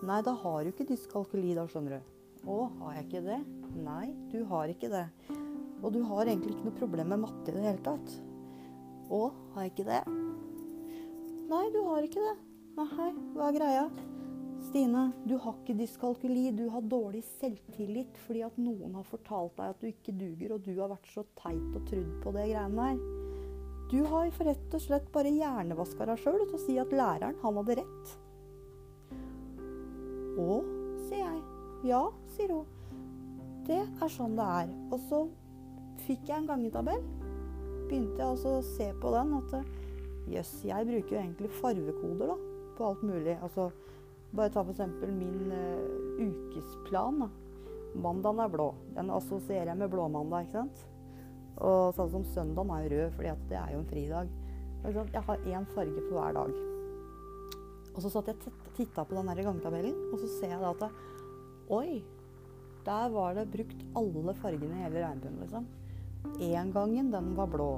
Nei, 0.03 0.19
da 0.27 0.35
har 0.43 0.59
du 0.61 0.69
ikke 0.69 0.89
dyskalkuli, 0.91 1.55
da, 1.57 1.65
skjønner 1.71 1.97
du. 1.97 2.11
Å, 2.43 2.59
har 2.83 2.99
jeg 2.99 3.07
ikke 3.07 3.23
det? 3.25 3.39
Nei, 3.81 4.11
du 4.29 4.43
har 4.51 4.69
ikke 4.69 4.91
det. 4.91 5.07
Og 5.81 5.89
du 5.95 6.03
har 6.07 6.27
egentlig 6.27 6.53
ikke 6.53 6.67
noe 6.69 6.79
problem 6.79 7.13
med 7.15 7.23
matte 7.25 7.49
i 7.49 7.55
det 7.55 7.65
hele 7.65 7.83
tatt. 7.83 8.15
Å, 9.09 9.23
har 9.55 9.65
jeg 9.65 9.73
ikke 9.73 9.89
det? 9.89 10.03
Nei, 11.53 11.67
du 11.69 11.83
har 11.85 12.01
ikke 12.01 12.21
det. 12.23 12.33
Nei, 12.79 13.09
hva 13.35 13.47
er 13.51 13.55
greia? 13.59 13.81
Stine, 14.63 15.03
du 15.27 15.35
har 15.37 15.57
ikke 15.59 15.75
dyskalkuli. 15.77 16.47
Du 16.57 16.63
har 16.73 16.85
dårlig 16.89 17.21
selvtillit 17.35 18.15
fordi 18.23 18.41
at 18.47 18.55
noen 18.57 18.95
har 18.97 19.05
fortalt 19.05 19.53
deg 19.59 19.73
at 19.73 19.83
du 19.83 19.89
ikke 19.91 20.15
duger, 20.17 20.55
og 20.55 20.63
du 20.65 20.71
har 20.79 20.89
vært 20.89 21.11
så 21.11 21.25
teit 21.37 21.75
og 21.77 21.83
trudd 21.89 22.15
på 22.23 22.33
det 22.33 22.47
greiene 22.49 22.87
der. 22.87 23.03
Du 23.91 23.99
har 24.09 24.31
for 24.33 24.49
rett 24.49 24.73
og 24.73 24.81
slett 24.81 25.11
bare 25.13 25.35
hjernevaska 25.35 26.07
deg 26.09 26.23
sjøl 26.23 26.39
til 26.41 26.57
å 26.57 26.63
si 26.63 26.79
at 26.81 26.95
læreren, 26.95 27.37
han 27.43 27.59
hadde 27.61 27.77
rett. 27.83 28.15
Å, 30.41 30.57
sier 31.05 31.21
jeg. 31.21 31.43
Ja, 31.91 32.01
sier 32.33 32.55
hun. 32.55 32.97
Det 33.67 33.83
er 33.83 34.15
sånn 34.15 34.39
det 34.39 34.49
er. 34.63 34.73
Og 34.89 35.05
så 35.05 35.21
fikk 36.07 36.25
jeg 36.31 36.39
en 36.39 36.49
gangetabell. 36.49 37.05
Begynte 37.91 38.17
jeg 38.17 38.31
altså 38.31 38.57
å 38.57 38.67
se 38.73 38.89
på 39.03 39.13
den 39.13 39.37
at 39.37 39.57
jøss, 40.31 40.53
jeg 40.65 40.87
bruker 40.87 41.15
jo 41.15 41.21
egentlig 41.21 41.51
farvekoder 41.59 42.31
da, 42.31 42.37
på 42.77 42.89
alt 42.89 43.03
mulig. 43.05 43.35
Altså 43.41 43.69
bare 44.33 44.49
ta 44.53 44.63
f.eks. 44.63 44.81
min 45.07 45.51
uh, 45.53 46.23
ukesplan. 46.23 47.23
da. 47.25 47.29
Mandagen 47.93 48.41
er 48.41 48.49
blå. 48.49 48.71
Den 48.95 49.11
assosierer 49.13 49.73
jeg 49.73 49.81
med 49.83 49.91
blåmandag. 49.93 50.47
ikke 50.47 50.63
sant? 50.63 50.85
Og 51.61 51.93
sånn 51.93 52.09
som 52.15 52.23
søndagen 52.33 52.73
er 52.73 52.89
rød, 52.89 53.17
fordi 53.17 53.33
det 53.51 53.59
er 53.59 53.75
jo 53.75 53.81
en 53.83 53.91
fridag. 53.91 54.31
Jeg 54.83 55.25
har 55.27 55.45
én 55.47 55.67
farge 55.75 56.01
for 56.09 56.17
hver 56.17 56.33
dag. 56.39 56.55
Og 57.93 58.01
så 58.01 58.09
satt 58.09 58.31
jeg 58.31 58.39
og 58.49 58.73
titta 58.75 59.05
på 59.05 59.15
den 59.15 59.29
gangetabellen, 59.45 59.95
og 60.09 60.17
så 60.19 60.27
ser 60.39 60.55
jeg 60.55 60.63
da 60.63 60.73
at 60.73 61.69
Oi! 61.71 62.01
Der 62.83 63.11
var 63.13 63.37
det 63.37 63.45
brukt 63.53 63.85
alle 63.95 64.33
fargene 64.35 64.75
i 64.75 64.83
hele 64.83 65.05
regnbuen, 65.05 65.37
liksom. 65.39 65.67
Én 66.43 66.73
gangen, 66.73 67.11
den 67.13 67.29
var 67.37 67.47
blå. 67.47 67.69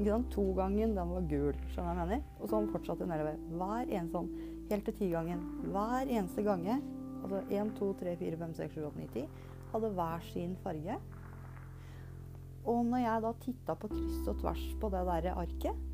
To 0.00 0.54
gangen, 0.56 0.94
den 0.96 1.10
var 1.12 1.26
gul. 1.28 1.56
Skjønner 1.74 1.92
jeg 1.92 2.00
mener? 2.00 2.20
Og 2.40 2.48
sånn 2.48 2.70
fortsatte 2.72 3.04
nedover. 3.08 3.36
Hver 3.52 3.90
eneste 3.90 4.14
sånn 4.16 4.30
helt 4.70 4.86
til 4.88 4.96
ti-gangen. 4.96 5.42
Hver 5.66 6.08
eneste 6.08 6.44
gange, 6.46 6.78
altså 7.20 7.42
1, 7.52 7.72
2, 7.76 7.88
3, 8.00 8.14
4, 8.22 8.38
5, 8.40 8.54
6, 8.62 8.76
7, 8.78 8.86
8, 8.88 9.00
9, 9.02 9.08
10, 9.18 9.50
hadde 9.74 9.90
hver 9.98 10.24
sin 10.30 10.56
farge. 10.64 10.96
Og 12.70 12.80
når 12.88 13.04
jeg 13.04 13.24
da 13.26 13.32
titta 13.44 13.76
på 13.76 13.90
kryss 13.92 14.28
og 14.30 14.40
tvers 14.40 14.64
på 14.80 14.90
det 14.94 15.04
der 15.10 15.30
arket, 15.34 15.86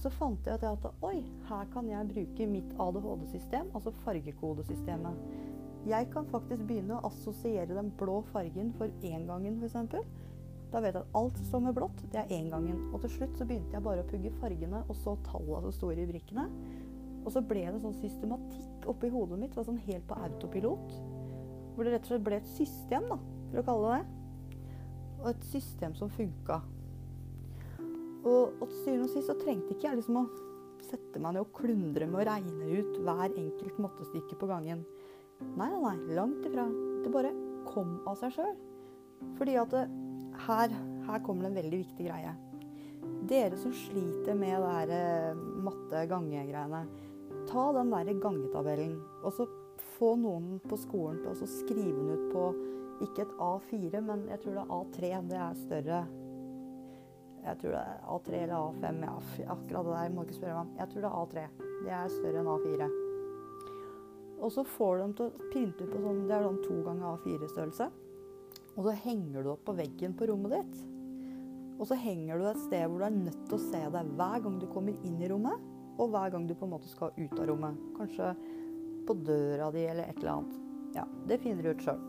så 0.00 0.12
fant 0.12 0.46
jeg 0.48 0.60
at 0.64 0.86
oi, 1.04 1.18
her 1.48 1.72
kan 1.74 1.88
jeg 1.88 2.08
bruke 2.12 2.46
mitt 2.48 2.70
ADHD-system, 2.80 3.72
altså 3.76 3.92
fargekodesystemet. 4.04 5.24
Jeg 5.88 6.08
kan 6.12 6.28
faktisk 6.28 6.64
begynne 6.68 6.98
å 6.98 7.08
assosiere 7.08 7.72
den 7.72 7.88
blå 8.00 8.20
fargen 8.32 8.72
for 8.76 8.92
éngangen, 9.00 9.60
f.eks. 9.60 10.00
Da 10.70 10.78
vet 10.82 10.94
jeg 10.94 11.02
at 11.02 11.16
alt 11.18 11.38
som 11.38 11.46
står 11.48 11.62
med 11.64 11.76
blått, 11.76 12.02
det 12.12 12.20
er 12.20 12.34
éngangen. 12.36 12.78
Og 12.94 13.02
til 13.02 13.14
slutt 13.16 13.38
så 13.38 13.46
begynte 13.46 13.74
jeg 13.74 13.84
bare 13.84 14.04
å 14.04 14.10
pugge 14.10 14.30
fargene 14.38 14.84
og 14.86 14.98
så 15.00 15.16
tallene 15.26 15.64
som 15.66 15.76
står 15.80 16.02
i 16.02 16.08
brikkene. 16.10 16.46
Og 17.24 17.32
så 17.34 17.42
ble 17.44 17.66
det 17.66 17.80
sånn 17.82 17.96
systematikk 17.98 18.86
oppi 18.90 19.10
hodet 19.12 19.40
mitt, 19.40 19.56
var 19.56 19.66
sånn 19.66 19.80
helt 19.88 20.06
på 20.08 20.18
autopilot. 20.24 20.94
Hvor 21.74 21.86
det 21.86 21.94
rett 21.94 22.06
og 22.06 22.12
slett 22.12 22.26
ble 22.26 22.38
et 22.38 22.52
system, 22.54 23.08
da, 23.10 23.18
for 23.50 23.60
å 23.60 23.66
kalle 23.66 23.90
det 23.90 23.98
det. 23.98 24.58
Og 25.20 25.26
et 25.34 25.48
system 25.50 25.96
som 25.98 26.12
funka. 26.12 26.60
Og, 28.20 28.56
og 28.60 28.66
til 28.68 28.78
syvende 28.84 29.08
og 29.08 29.12
sist 29.14 29.28
så 29.30 29.36
trengte 29.40 29.74
ikke 29.74 29.88
jeg 29.88 30.00
liksom 30.00 30.20
å 30.20 30.28
sette 30.84 31.20
meg 31.20 31.34
ned 31.34 31.44
og 31.44 31.52
klundre 31.56 32.08
med 32.08 32.22
å 32.22 32.26
regne 32.28 32.80
ut 32.80 32.98
hver 33.04 33.26
enkelt 33.28 33.80
mattestykke 33.84 34.38
på 34.40 34.48
gangen. 34.50 34.84
Nei, 35.56 35.68
nei, 35.68 35.80
nei. 35.80 36.14
Langt 36.16 36.44
ifra. 36.46 36.66
Det 37.04 37.12
bare 37.12 37.32
kom 37.68 37.98
av 38.08 38.18
seg 38.20 38.34
sjøl. 38.36 38.56
Fordi 39.38 39.56
at 39.60 39.72
det, 39.72 39.84
her, 40.46 40.72
her 41.06 41.22
kommer 41.26 41.46
det 41.46 41.50
en 41.52 41.60
veldig 41.60 41.82
viktig 41.84 42.08
greie. 42.08 42.34
Dere 43.30 43.58
som 43.60 43.72
sliter 43.76 44.36
med 44.36 44.56
det 44.60 44.74
her 44.74 44.92
eh, 44.96 45.46
matte-gange-greiene 45.66 46.84
ta 47.50 47.72
den 47.72 47.90
der 47.90 48.12
gangetabellen, 48.20 49.00
og 49.24 49.32
så 49.32 49.46
få 49.96 50.14
noen 50.20 50.60
på 50.68 50.78
skolen 50.80 51.20
til 51.22 51.32
å 51.32 51.48
skrive 51.48 51.96
den 51.96 52.12
ut 52.14 52.26
på 52.32 52.44
ikke 53.04 53.24
et 53.24 53.36
A4, 53.40 54.00
men 54.04 54.26
jeg 54.28 54.42
tror 54.42 54.56
det 54.56 54.62
er 54.62 54.74
A3. 54.76 55.12
Det 55.30 55.38
er 55.40 55.60
større. 55.60 56.00
Jeg 57.40 57.60
tror 57.62 57.72
det 57.72 57.80
er 57.80 58.02
A3 58.14 58.40
eller 58.42 58.56
A5. 58.58 58.98
Ja, 59.06 59.14
akkurat 59.54 59.86
det 59.86 59.94
der 59.94 60.12
må 60.14 60.26
ikke 60.26 60.36
spørre 60.36 60.56
meg 60.58 60.66
om. 60.66 60.74
Jeg 60.76 60.90
tror 60.90 61.06
det 61.06 61.10
er 61.10 61.20
A3. 61.22 61.46
Det 61.86 61.94
er 61.96 62.12
større 62.12 62.42
enn 62.42 62.52
A4. 62.54 62.90
Og 64.40 64.52
så 64.52 64.64
får 64.76 64.92
du 64.92 65.02
dem 65.02 65.14
til 65.16 65.26
å 65.26 65.48
printe 65.52 65.84
ut 65.84 65.92
på 65.92 66.02
sånn 66.04 66.20
Det 66.28 66.36
er 66.36 66.46
sånn 66.46 66.62
to 66.66 66.76
ganger 66.84 67.08
A4-størrelse. 67.14 67.88
Og 68.80 68.86
så 68.86 68.96
henger 69.02 69.44
du 69.44 69.50
opp 69.52 69.66
på 69.68 69.76
veggen 69.76 70.14
på 70.16 70.30
rommet 70.30 70.54
ditt. 70.54 70.76
Og 71.76 71.88
så 71.88 71.98
henger 72.00 72.40
du 72.40 72.46
et 72.48 72.62
sted 72.62 72.86
hvor 72.88 73.02
du 73.02 73.06
er 73.10 73.18
nødt 73.18 73.42
til 73.44 73.56
å 73.58 73.66
se 73.66 73.80
deg 73.92 74.14
hver 74.16 74.40
gang 74.46 74.56
du 74.60 74.64
kommer 74.72 75.04
inn 75.04 75.18
i 75.20 75.28
rommet 75.28 75.68
og 76.00 76.14
hver 76.14 76.32
gang 76.32 76.46
du 76.48 76.54
på 76.56 76.64
en 76.64 76.72
måte 76.72 76.88
skal 76.88 77.12
ut 77.18 77.34
av 77.36 77.50
rommet. 77.50 77.76
Kanskje 77.98 78.30
på 79.04 79.16
døra 79.20 79.68
di 79.74 79.84
eller 79.84 80.08
et 80.08 80.16
eller 80.22 80.32
annet. 80.32 80.56
Ja, 80.96 81.04
det 81.28 81.42
finner 81.42 81.66
du 81.66 81.74
ut 81.74 81.84
sjøl. 81.84 82.00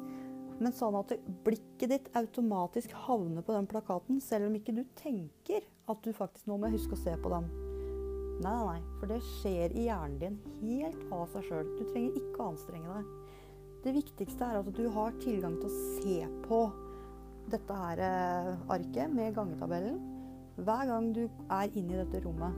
Men 0.62 0.76
sånn 0.78 0.96
at 0.96 1.12
blikket 1.44 1.92
ditt 1.92 2.08
automatisk 2.16 2.94
havner 3.08 3.44
på 3.44 3.56
den 3.56 3.68
plakaten, 3.68 4.22
selv 4.24 4.48
om 4.48 4.56
ikke 4.56 4.76
du 4.78 4.84
tenker 4.96 5.66
at 5.92 6.04
du 6.06 6.14
faktisk 6.16 6.48
nå 6.48 6.60
må 6.62 6.72
huske 6.72 6.96
å 6.96 7.02
se 7.02 7.18
på 7.20 7.34
den. 7.34 7.50
Nei, 8.42 8.54
nei, 8.54 8.78
nei. 8.78 8.80
For 9.00 9.12
det 9.12 9.20
skjer 9.26 9.76
i 9.76 9.90
hjernen 9.90 10.20
din 10.22 10.38
helt 10.62 11.04
av 11.14 11.28
seg 11.34 11.50
sjøl. 11.50 11.76
Du 11.78 11.84
trenger 11.90 12.16
ikke 12.22 12.40
å 12.40 12.52
anstrenge 12.54 12.96
deg. 12.96 13.10
Det 13.82 13.96
viktigste 13.96 14.46
er 14.46 14.60
at 14.60 14.68
du 14.78 14.84
har 14.94 15.16
tilgang 15.24 15.56
til 15.58 15.66
å 15.66 15.78
se 15.98 16.18
på 16.46 16.62
dette 17.50 17.78
her 17.80 18.02
eh, 18.06 18.52
arket 18.70 19.10
med 19.10 19.34
gangetabellen 19.34 19.98
hver 20.62 20.86
gang 20.86 21.08
du 21.16 21.24
er 21.26 21.72
inne 21.74 21.96
i 21.96 22.02
dette 22.04 22.22
rommet. 22.22 22.54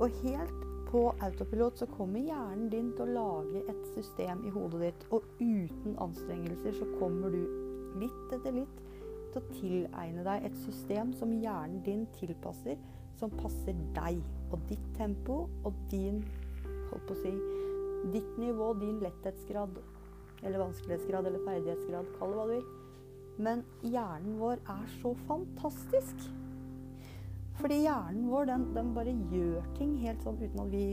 Og 0.00 0.22
helt 0.22 0.62
på 0.88 1.02
autopilot 1.20 1.82
så 1.82 1.86
kommer 1.92 2.24
hjernen 2.24 2.70
din 2.72 2.88
til 2.96 3.04
å 3.04 3.18
lage 3.18 3.60
et 3.68 3.82
system 3.92 4.40
i 4.48 4.54
hodet 4.54 4.80
ditt. 4.86 5.04
Og 5.12 5.26
uten 5.36 5.98
anstrengelser 6.00 6.80
så 6.80 6.88
kommer 6.96 7.36
du 7.36 7.42
litt 8.00 8.34
etter 8.34 8.56
litt 8.56 8.80
til 9.30 9.42
å 9.42 9.52
tilegne 9.52 10.24
deg 10.26 10.48
et 10.48 10.58
system 10.64 11.12
som 11.20 11.36
hjernen 11.36 11.84
din 11.86 12.08
tilpasser, 12.16 12.80
som 13.20 13.36
passer 13.36 13.76
deg 13.94 14.18
og 14.50 14.64
ditt 14.70 14.88
tempo 14.96 15.44
og 15.60 15.84
din 15.92 16.24
holdt 16.90 17.06
på 17.06 17.14
å 17.14 17.20
si, 17.20 17.34
ditt 18.10 18.38
nivå, 18.40 18.72
din 18.80 18.98
letthetsgrad 19.04 19.76
eller 20.42 20.62
vanskelighetsgrad 20.62 21.26
eller 21.26 21.44
ferdighetsgrad, 21.46 22.12
kall 22.18 22.32
det 22.32 22.38
hva 22.38 22.46
du 22.48 22.54
vil. 22.56 22.68
Men 23.40 23.62
hjernen 23.86 24.36
vår 24.40 24.60
er 24.68 24.88
så 25.00 25.14
fantastisk. 25.28 26.26
Fordi 27.60 27.82
hjernen 27.84 28.28
vår 28.32 28.48
den, 28.48 28.66
den, 28.76 28.92
bare 28.96 29.14
gjør 29.32 29.64
ting 29.76 29.96
helt 30.00 30.22
sånn 30.24 30.40
uten 30.40 30.62
at 30.64 30.72
vi 30.72 30.84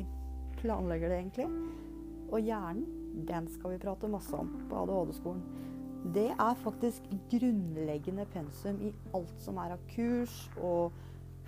planlegger 0.62 1.12
det, 1.12 1.20
egentlig. 1.22 1.48
Og 2.27 2.39
hjernen, 2.44 2.88
den 3.27 3.48
skal 3.51 3.74
vi 3.74 3.82
prate 3.82 4.10
masse 4.12 4.36
om 4.36 4.51
på 4.70 4.84
ADHD-skolen. 4.84 5.44
Det 6.13 6.30
er 6.32 6.60
faktisk 6.62 7.08
grunnleggende 7.32 8.27
pensum 8.32 8.80
i 8.86 8.92
alt 9.18 9.42
som 9.44 9.58
er 9.60 9.74
av 9.75 9.84
kurs 9.92 10.36
og 10.62 10.96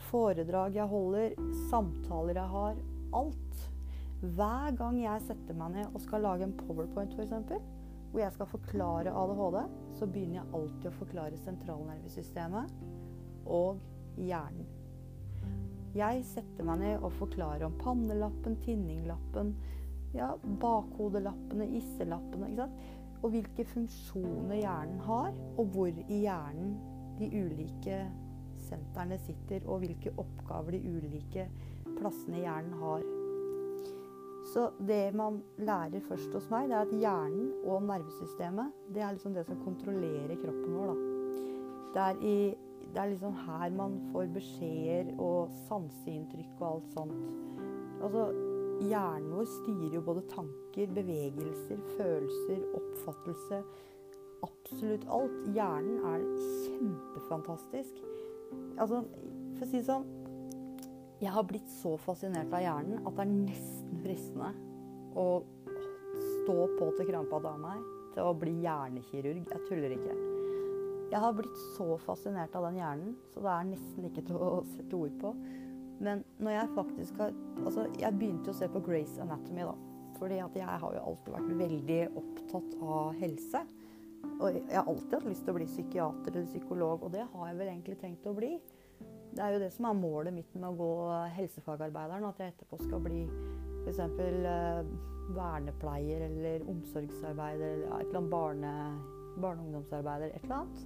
foredrag 0.09 0.79
jeg 0.79 0.89
holder, 0.89 1.35
samtaler 1.69 2.39
jeg 2.39 2.53
har. 2.55 2.79
Alt. 3.19 3.67
Hver 4.19 4.75
gang 4.79 4.97
jeg 4.99 5.27
setter 5.27 5.55
meg 5.55 5.77
ned 5.77 5.93
og 5.93 6.01
skal 6.03 6.25
lage 6.25 6.47
en 6.47 6.55
powerpoint, 6.59 7.13
f.eks., 7.15 7.77
hvor 8.09 8.23
jeg 8.23 8.33
skal 8.33 8.49
forklare 8.49 9.13
ADHD, 9.13 9.59
så 9.99 10.07
begynner 10.09 10.39
jeg 10.39 10.51
alltid 10.59 10.89
å 10.89 10.97
forklare 10.97 11.41
sentralnervesystemet 11.43 12.75
og 13.49 13.81
hjernen. 14.17 14.67
Jeg 15.97 16.21
setter 16.29 16.65
meg 16.67 16.81
ned 16.83 17.03
og 17.03 17.15
forklarer 17.17 17.65
om 17.65 17.77
pannelappen, 17.81 18.57
tinninglappen, 18.65 19.55
ja, 20.13 20.31
bakhodelappene, 20.61 21.69
isselappene. 21.79 22.49
ikke 22.49 22.65
sant? 22.65 22.97
Og 23.19 23.33
hvilke 23.33 23.65
funksjoner 23.67 24.61
hjernen 24.61 24.99
har, 25.03 25.33
og 25.57 25.73
hvor 25.73 25.89
i 25.89 26.21
hjernen 26.23 26.77
de 27.19 27.29
ulike 27.33 28.03
sentrene 28.69 29.17
sitter, 29.25 29.65
og 29.65 29.83
hvilke 29.83 30.13
oppgaver 30.21 30.77
de 30.77 30.93
ulike 30.93 31.49
plassene 31.97 32.39
i 32.39 32.45
hjernen 32.45 32.77
har. 32.79 33.03
Så 34.53 34.69
det 34.87 35.15
man 35.15 35.43
lærer 35.57 36.01
først 36.07 36.33
hos 36.33 36.47
meg, 36.49 36.69
det 36.69 36.77
er 36.77 36.87
at 36.87 36.93
hjernen 37.01 37.51
og 37.69 37.83
nervesystemet 37.85 38.73
det 38.95 39.03
er 39.05 39.13
liksom 39.13 39.35
det 39.35 39.45
som 39.45 39.59
kontrollerer 39.61 40.39
kroppen 40.41 40.73
vår. 40.73 40.89
Da. 40.89 40.95
Det 41.93 42.01
er, 42.05 42.23
i, 42.25 42.37
det 42.93 43.01
er 43.01 43.11
liksom 43.11 43.35
her 43.45 43.75
man 43.77 43.99
får 44.13 44.31
beskjeder 44.33 45.11
og 45.21 45.53
sanseinntrykk 45.67 46.55
og 46.63 46.67
alt 46.71 46.89
sånt. 46.95 47.21
Altså, 47.99 48.25
hjernen 48.89 49.31
vår 49.35 49.49
styrer 49.53 49.97
jo 49.99 50.03
både 50.09 50.25
tanker, 50.33 50.93
bevegelser, 50.97 51.81
følelser, 51.97 52.65
oppfattelse. 52.81 53.63
Absolutt 54.49 55.05
alt. 55.13 55.41
Hjernen 55.53 56.05
er 56.09 56.25
kjempefantastisk. 56.65 58.01
Altså, 58.79 59.03
for 59.57 59.67
å 59.67 59.69
si 59.69 59.77
det 59.77 59.89
sånn 59.91 60.09
Jeg 61.19 61.33
har 61.35 61.43
blitt 61.43 61.67
så 61.81 61.97
fascinert 61.99 62.53
av 62.55 62.61
hjernen 62.63 63.01
at 63.03 63.15
det 63.17 63.23
er 63.25 63.31
nesten 63.33 64.03
fristende 64.05 64.53
å 65.19 65.25
stå 66.15 66.55
på 66.77 66.87
til 66.95 67.09
krampa 67.09 67.41
tar 67.43 67.57
meg, 67.59 67.81
til 68.13 68.23
å 68.29 68.35
bli 68.39 68.53
hjernekirurg. 68.63 69.41
Jeg 69.51 69.65
tuller 69.67 69.95
ikke. 69.97 70.15
Jeg 71.09 71.19
har 71.19 71.35
blitt 71.35 71.59
så 71.75 71.97
fascinert 72.05 72.55
av 72.55 72.69
den 72.69 72.79
hjernen, 72.79 73.11
så 73.33 73.43
det 73.43 73.51
er 73.51 73.67
nesten 73.73 74.07
ikke 74.07 74.23
til 74.29 74.39
å 74.39 74.49
sette 74.71 74.95
ord 74.95 75.19
på. 75.19 75.33
Men 75.99 76.23
når 76.39 76.55
jeg 76.55 76.73
faktisk 76.77 77.19
har 77.19 77.35
Altså, 77.59 77.89
jeg 77.99 78.15
begynte 78.15 78.53
å 78.53 78.55
se 78.55 78.69
på 78.71 78.79
Grace 78.85 79.19
Anatomy, 79.19 79.65
da. 79.67 79.75
Fordi 80.15 80.37
at 80.39 80.55
jeg 80.55 80.79
har 80.83 80.93
jo 80.95 81.05
alltid 81.11 81.33
vært 81.35 81.49
veldig 81.59 82.01
opptatt 82.21 82.77
av 82.79 83.19
helse. 83.19 83.65
Og 84.39 84.55
jeg 84.55 84.77
har 84.77 84.87
alltid 84.87 85.17
hatt 85.17 85.27
lyst 85.27 85.43
til 85.43 85.51
å 85.51 85.57
bli 85.59 85.67
psykiater 85.67 86.31
eller 86.31 86.47
psykolog, 86.47 87.03
og 87.03 87.11
det 87.11 87.27
har 87.27 87.49
jeg 87.49 87.59
vel 87.59 87.71
egentlig 87.73 87.99
tenkt 87.99 88.29
å 88.31 88.35
bli. 88.37 88.53
Det 89.39 89.45
er 89.45 89.53
jo 89.55 89.59
det 89.61 89.69
som 89.71 89.85
er 89.87 89.95
målet 89.95 90.35
mitt 90.35 90.55
med 90.59 90.67
å 90.67 90.75
gå 90.75 90.93
helsefagarbeideren, 91.31 92.25
at 92.27 92.41
jeg 92.43 92.51
etterpå 92.51 92.75
skal 92.81 92.99
bli 93.05 93.21
f.eks. 93.85 94.01
Eh, 94.03 94.89
vernepleier 95.29 96.25
eller 96.25 96.65
omsorgsarbeider 96.67 97.69
eller 97.77 97.85
et 98.01 98.09
eller 98.09 98.19
annet 98.19 98.33
barne, 98.33 98.73
barne- 99.39 99.63
og 99.63 99.69
ungdomsarbeider, 99.69 100.33
et 100.35 100.43
eller 100.43 100.57
annet. 100.57 100.83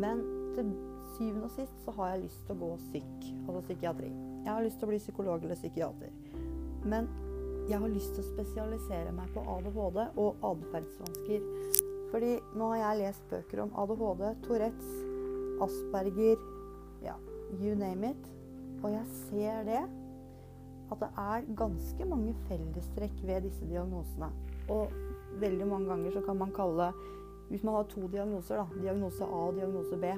Men 0.00 0.24
til 0.56 0.72
syvende 1.18 1.50
og 1.50 1.54
sist 1.58 1.84
så 1.84 1.92
har 1.98 2.14
jeg 2.14 2.24
lyst 2.24 2.40
til 2.48 2.56
å 2.56 2.60
gå 2.64 2.72
syk, 2.86 3.30
altså 3.44 3.64
psykiatri. 3.68 4.10
Jeg 4.46 4.52
har 4.54 4.64
lyst 4.64 4.80
til 4.80 4.88
å 4.88 4.92
bli 4.94 5.04
psykolog 5.04 5.44
eller 5.44 5.60
psykiater. 5.60 6.18
Men 6.88 7.12
jeg 7.68 7.84
har 7.84 7.92
lyst 7.92 8.16
til 8.16 8.24
å 8.24 8.30
spesialisere 8.32 9.12
meg 9.12 9.28
på 9.36 9.44
ADHD 9.58 10.04
og 10.24 10.50
atferdsvansker. 10.54 11.48
Fordi 12.14 12.36
nå 12.56 12.72
har 12.72 12.84
jeg 12.86 13.02
lest 13.04 13.28
bøker 13.28 13.66
om 13.66 13.76
ADHD, 13.84 14.30
Tourettes, 14.48 14.94
Asperger, 15.68 16.46
ja, 17.04 17.18
you 17.60 17.74
name 17.74 18.10
it. 18.10 18.28
Og 18.82 18.92
jeg 18.92 19.06
ser 19.28 19.64
det. 19.68 19.82
At 20.88 21.02
det 21.02 21.08
er 21.20 21.48
ganske 21.56 22.04
mange 22.08 22.34
fellestrekk 22.48 23.16
ved 23.28 23.44
disse 23.48 23.66
diagnosene. 23.68 24.30
Og 24.72 24.92
veldig 25.40 25.66
mange 25.68 25.88
ganger 25.88 26.16
så 26.16 26.22
kan 26.24 26.36
man 26.36 26.52
kalle 26.56 26.92
Hvis 27.48 27.62
man 27.64 27.74
har 27.74 27.86
to 27.88 28.06
diagnoser, 28.12 28.56
da, 28.56 28.80
diagnose 28.82 29.24
A 29.24 29.38
og 29.48 29.54
diagnose 29.56 29.96
B, 29.96 30.10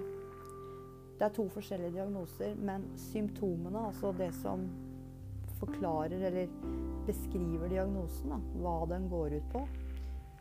det 1.19 1.27
er 1.27 1.35
to 1.37 1.45
forskjellige 1.49 1.93
diagnoser, 1.95 2.57
men 2.59 2.89
symptomene, 2.99 3.85
altså 3.87 4.11
det 4.19 4.33
som 4.35 4.65
forklarer 5.61 6.25
eller 6.27 6.49
beskriver 7.07 7.69
diagnosen, 7.69 8.33
da, 8.33 8.41
hva 8.65 8.75
den 8.91 9.07
går 9.13 9.37
ut 9.37 9.47
på, 9.53 9.63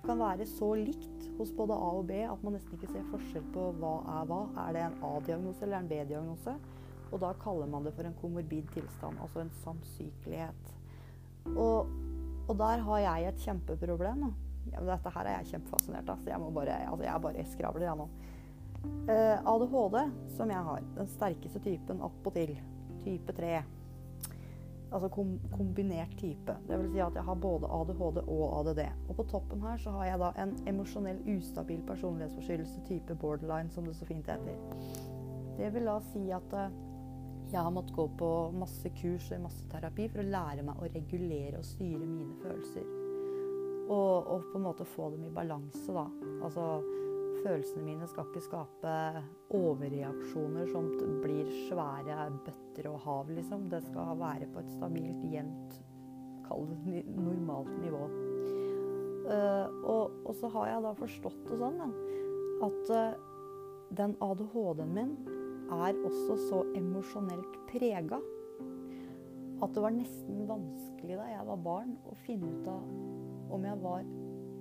kan 0.06 0.20
være 0.20 0.48
så 0.48 0.72
likt 0.80 1.30
hos 1.38 1.52
både 1.56 1.76
A 1.76 1.90
og 2.00 2.08
B 2.08 2.24
at 2.24 2.44
man 2.44 2.56
nesten 2.56 2.78
ikke 2.78 2.92
ser 2.94 3.08
forskjell 3.12 3.46
på 3.54 3.70
hva 3.82 3.94
er 4.16 4.30
hva. 4.30 4.40
Er 4.64 4.76
det 4.76 4.86
en 4.86 5.00
A-diagnose 5.12 5.66
eller 5.68 5.82
en 5.82 5.90
B-diagnose? 5.92 6.56
Og 7.10 7.22
da 7.24 7.32
kaller 7.42 7.70
man 7.70 7.86
det 7.86 7.96
for 7.98 8.06
en 8.06 8.18
komorbid 8.22 8.70
tilstand, 8.76 9.18
altså 9.22 9.44
en 9.44 9.54
samsykelighet. 9.64 10.76
Og, 11.56 11.90
og 12.48 12.58
der 12.60 12.86
har 12.86 13.04
jeg 13.06 13.30
et 13.30 13.46
kjempeproblem. 13.46 14.28
Ja, 14.70 14.84
dette 14.86 15.14
her 15.16 15.26
er 15.26 15.40
jeg 15.40 15.56
kjempefascinert 15.56 16.12
av, 16.12 16.20
så 16.22 16.30
jeg, 16.30 16.54
bare, 16.54 16.76
altså 16.92 17.08
jeg 17.08 17.24
bare 17.26 17.48
skravler, 17.56 17.88
jeg 17.88 18.00
nå. 18.00 18.10
Uh, 19.10 19.38
ADHD, 19.50 19.98
som 20.38 20.52
jeg 20.54 20.68
har, 20.70 20.86
den 20.96 21.10
sterkeste 21.16 21.60
typen 21.64 22.04
attpåtil, 22.06 22.54
type 23.04 23.36
3. 23.36 23.58
Altså 24.90 25.10
kom, 25.14 25.36
kombinert 25.54 26.14
type. 26.18 26.54
Vil 26.70 26.88
si 26.94 27.02
at 27.04 27.18
jeg 27.18 27.26
har 27.26 27.42
både 27.42 27.70
ADHD 27.70 28.22
og 28.24 28.44
ADD. 28.60 28.84
Og 29.08 29.18
på 29.20 29.26
toppen 29.30 29.62
her 29.62 29.78
så 29.82 29.94
har 29.98 30.08
jeg 30.08 30.22
da 30.22 30.30
en 30.42 30.56
emosjonell 30.72 31.20
ustabil 31.36 31.82
personlighetsforstyrrelse 31.90 32.86
type 32.88 33.18
borderline, 33.22 33.70
som 33.74 33.86
det 33.86 33.98
så 33.98 34.08
fint 34.10 34.30
heter. 34.30 34.58
Det 35.60 35.74
vil 35.76 35.90
da 35.92 36.00
si 36.10 36.24
at 36.34 36.56
eh, 36.58 36.78
jeg 37.50 37.62
har 37.66 37.74
måttet 37.74 37.96
gå 37.96 38.06
på 38.20 38.30
masse 38.54 38.92
kurs 39.00 39.32
og 39.34 39.44
masse 39.48 39.66
terapi 39.72 40.06
for 40.12 40.22
å 40.22 40.30
lære 40.30 40.66
meg 40.68 40.78
å 40.78 40.90
regulere 40.90 41.58
og 41.58 41.66
styre 41.66 42.06
mine 42.06 42.38
følelser. 42.44 42.86
Og, 43.90 44.28
og 44.30 44.50
på 44.52 44.60
en 44.60 44.66
måte 44.68 44.86
få 44.86 45.10
dem 45.16 45.26
i 45.26 45.34
balanse, 45.34 45.90
da. 45.96 46.06
Altså 46.46 46.70
Følelsene 47.40 47.86
mine 47.86 48.08
skal 48.12 48.26
ikke 48.28 48.42
skape 48.44 48.94
overreaksjoner 49.56 50.68
som 50.74 50.90
blir 51.24 51.48
svære 51.70 52.26
bøtter 52.44 52.90
og 52.92 53.00
hav, 53.06 53.32
liksom. 53.32 53.70
Det 53.72 53.80
skal 53.86 54.20
være 54.20 54.50
på 54.52 54.60
et 54.60 54.74
stabilt, 54.74 55.24
jevnt, 55.32 55.80
kall 56.50 56.68
det 56.86 57.06
normalt 57.16 57.72
nivå. 57.80 58.04
Uh, 59.30 59.66
og, 59.86 60.20
og, 60.26 60.32
så 60.40 60.50
har 60.56 60.72
jeg 60.72 60.84
da 60.84 60.94
forstått 60.98 61.42
det 61.48 61.58
sånn 61.62 61.80
da, 61.80 61.90
at 62.66 62.92
uh, 62.92 63.18
den 64.00 64.16
ADHD-en 64.26 64.96
min 64.96 65.12
er 65.70 66.02
også 66.08 66.36
så 66.48 66.64
emosjonelt 66.78 67.58
prega 67.70 68.20
at 69.60 69.76
det 69.76 69.84
var 69.84 69.92
nesten 69.92 70.44
vanskelig 70.48 71.18
da 71.20 71.26
jeg 71.28 71.48
var 71.50 71.64
barn 71.64 71.96
å 72.08 72.16
finne 72.26 72.52
ut 72.56 72.68
av 72.72 73.56
om 73.56 73.66
jeg 73.66 73.82
var 73.84 74.06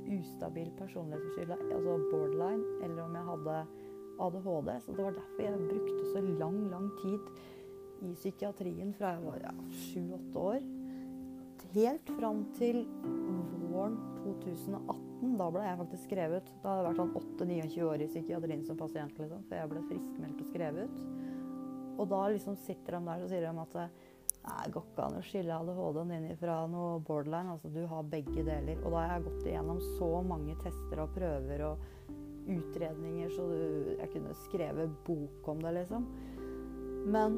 ustabil 0.09 0.71
personlighetsforstyrrelse, 0.79 1.75
altså 1.77 1.97
borderline, 2.11 2.65
eller 2.83 3.03
om 3.05 3.17
jeg 3.19 3.27
hadde 3.29 3.57
ADHD. 4.25 4.71
Så 4.81 4.95
det 4.97 5.05
var 5.05 5.19
derfor 5.19 5.45
jeg 5.45 5.69
brukte 5.69 6.13
så 6.13 6.23
lang, 6.41 6.59
lang 6.73 6.89
tid 7.03 7.21
i 8.09 8.15
psykiatrien 8.15 8.95
fra 8.97 9.13
jeg 9.17 9.27
var 9.27 9.61
sju-åtte 9.85 10.33
ja, 10.33 10.47
år. 10.47 10.71
Helt 11.75 12.15
fram 12.17 12.47
til 12.57 12.81
våren 13.69 14.01
2018. 14.25 15.08
Da 15.19 15.49
ble 15.51 15.65
jeg 15.65 15.79
faktisk 15.81 16.05
skrevet. 16.07 16.51
Da 16.63 16.71
hadde 16.71 16.83
jeg 16.83 16.89
vært 16.89 17.01
sånn 17.01 17.17
8-29 17.43 17.87
år 17.89 18.03
i 18.05 18.11
psykiatrien 18.11 18.67
som 18.67 18.79
pasient, 18.79 19.17
liksom, 19.19 19.43
før 19.49 19.63
jeg 19.63 19.73
ble 19.73 19.87
friskmeldt 19.89 20.45
og 20.45 20.53
skrevet. 20.53 21.01
Og 21.99 22.07
da 22.13 22.21
liksom 22.31 22.59
sitter 22.63 22.95
de 22.95 23.01
der 23.09 23.25
og 23.25 23.33
sier 23.33 23.43
de 23.49 23.65
at 23.65 23.75
det 23.75 23.89
går 24.73 24.85
ikke 24.87 25.05
an 25.05 25.19
å 25.19 25.25
skille 25.27 25.57
ADHD-en 25.57 26.13
din 26.15 26.39
fra 26.41 26.61
noe 26.71 27.01
borderline. 27.05 27.57
Altså, 27.57 27.73
du 27.75 27.83
har 27.91 28.07
begge 28.15 28.45
deler. 28.47 28.79
Og 28.85 28.95
da 28.95 29.03
har 29.03 29.17
jeg 29.17 29.27
gått 29.27 29.49
igjennom 29.51 29.83
så 29.99 30.11
mange 30.25 30.55
tester 30.63 31.03
og 31.03 31.15
prøver 31.17 31.65
og 31.67 31.87
utredninger, 32.49 33.29
så 33.35 33.45
du, 33.51 33.95
jeg 33.99 34.11
kunne 34.15 34.37
skrevet 34.47 34.95
bok 35.05 35.51
om 35.53 35.59
det, 35.61 35.75
liksom. 35.83 36.07
Men 37.13 37.37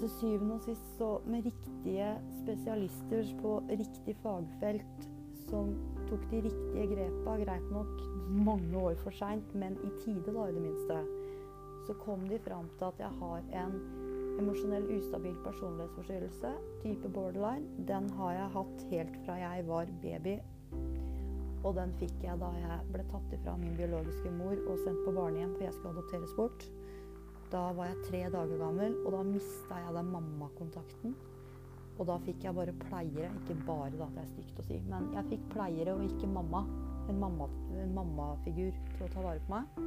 til 0.00 0.10
syvende 0.18 0.58
og 0.58 0.66
sist, 0.66 0.84
så 0.98 1.14
med 1.30 1.46
riktige 1.46 2.10
spesialister 2.42 3.30
på 3.40 3.56
riktig 3.70 4.16
fagfelt 4.20 5.08
som 5.54 5.74
tok 6.08 6.24
de 6.32 6.40
riktige 6.48 6.86
grepa, 6.90 7.36
greit 7.38 7.68
nok 7.70 7.92
mange 8.44 8.80
år 8.80 8.98
for 9.04 9.14
seint, 9.14 9.54
men 9.54 9.78
i 9.86 9.92
tide, 10.02 10.34
da, 10.34 10.48
i 10.48 10.56
det 10.56 10.64
minste, 10.64 10.98
så 11.86 11.94
kom 12.02 12.26
de 12.28 12.40
fram 12.42 12.66
til 12.78 12.90
at 12.90 13.06
jeg 13.06 13.20
har 13.20 13.46
en 13.62 13.78
Emosjonell 14.34 14.88
ustabil 14.96 15.34
personlighetsforstyrrelse, 15.44 16.48
type 16.82 17.10
borderline, 17.14 17.68
den 17.86 18.08
har 18.18 18.32
jeg 18.34 18.48
hatt 18.56 18.80
helt 18.90 19.18
fra 19.22 19.36
jeg 19.38 19.66
var 19.68 19.92
baby. 20.02 20.32
Og 21.62 21.76
den 21.76 21.94
fikk 22.00 22.16
jeg 22.24 22.40
da 22.40 22.48
jeg 22.58 22.78
ble 22.90 23.04
tatt 23.12 23.36
ifra 23.36 23.54
min 23.60 23.76
biologiske 23.78 24.32
mor 24.34 24.56
og 24.56 24.80
sendt 24.82 25.04
på 25.06 25.14
barnehjem, 25.14 25.54
for 25.54 25.68
jeg 25.68 25.76
skulle 25.76 25.94
adopteres 25.94 26.34
bort. 26.34 26.66
Da 27.54 27.62
var 27.78 27.92
jeg 27.92 28.02
tre 28.08 28.24
dager 28.34 28.58
gammel, 28.58 28.98
og 29.04 29.14
da 29.14 29.22
mista 29.28 29.78
jeg 29.84 29.94
den 30.00 30.10
mammakontakten. 30.16 31.14
Og 31.94 32.08
da 32.08 32.16
fikk 32.24 32.42
jeg 32.42 32.56
bare 32.56 32.74
pleiere, 32.80 33.30
ikke 33.42 33.56
bare, 33.66 33.92
da, 33.94 34.08
det 34.16 34.24
er 34.24 34.30
stygt 34.32 34.58
å 34.58 34.66
si, 34.66 34.80
men 34.90 35.12
jeg 35.14 35.28
fikk 35.30 35.44
pleiere 35.52 35.94
og 35.94 36.02
ikke 36.08 36.30
mamma. 36.30 36.64
En, 37.04 37.18
mamma, 37.20 37.46
en 37.76 37.90
mammafigur 37.92 38.72
til 38.94 39.04
å 39.04 39.10
ta 39.12 39.22
vare 39.22 39.42
på 39.44 39.52
meg. 39.52 39.80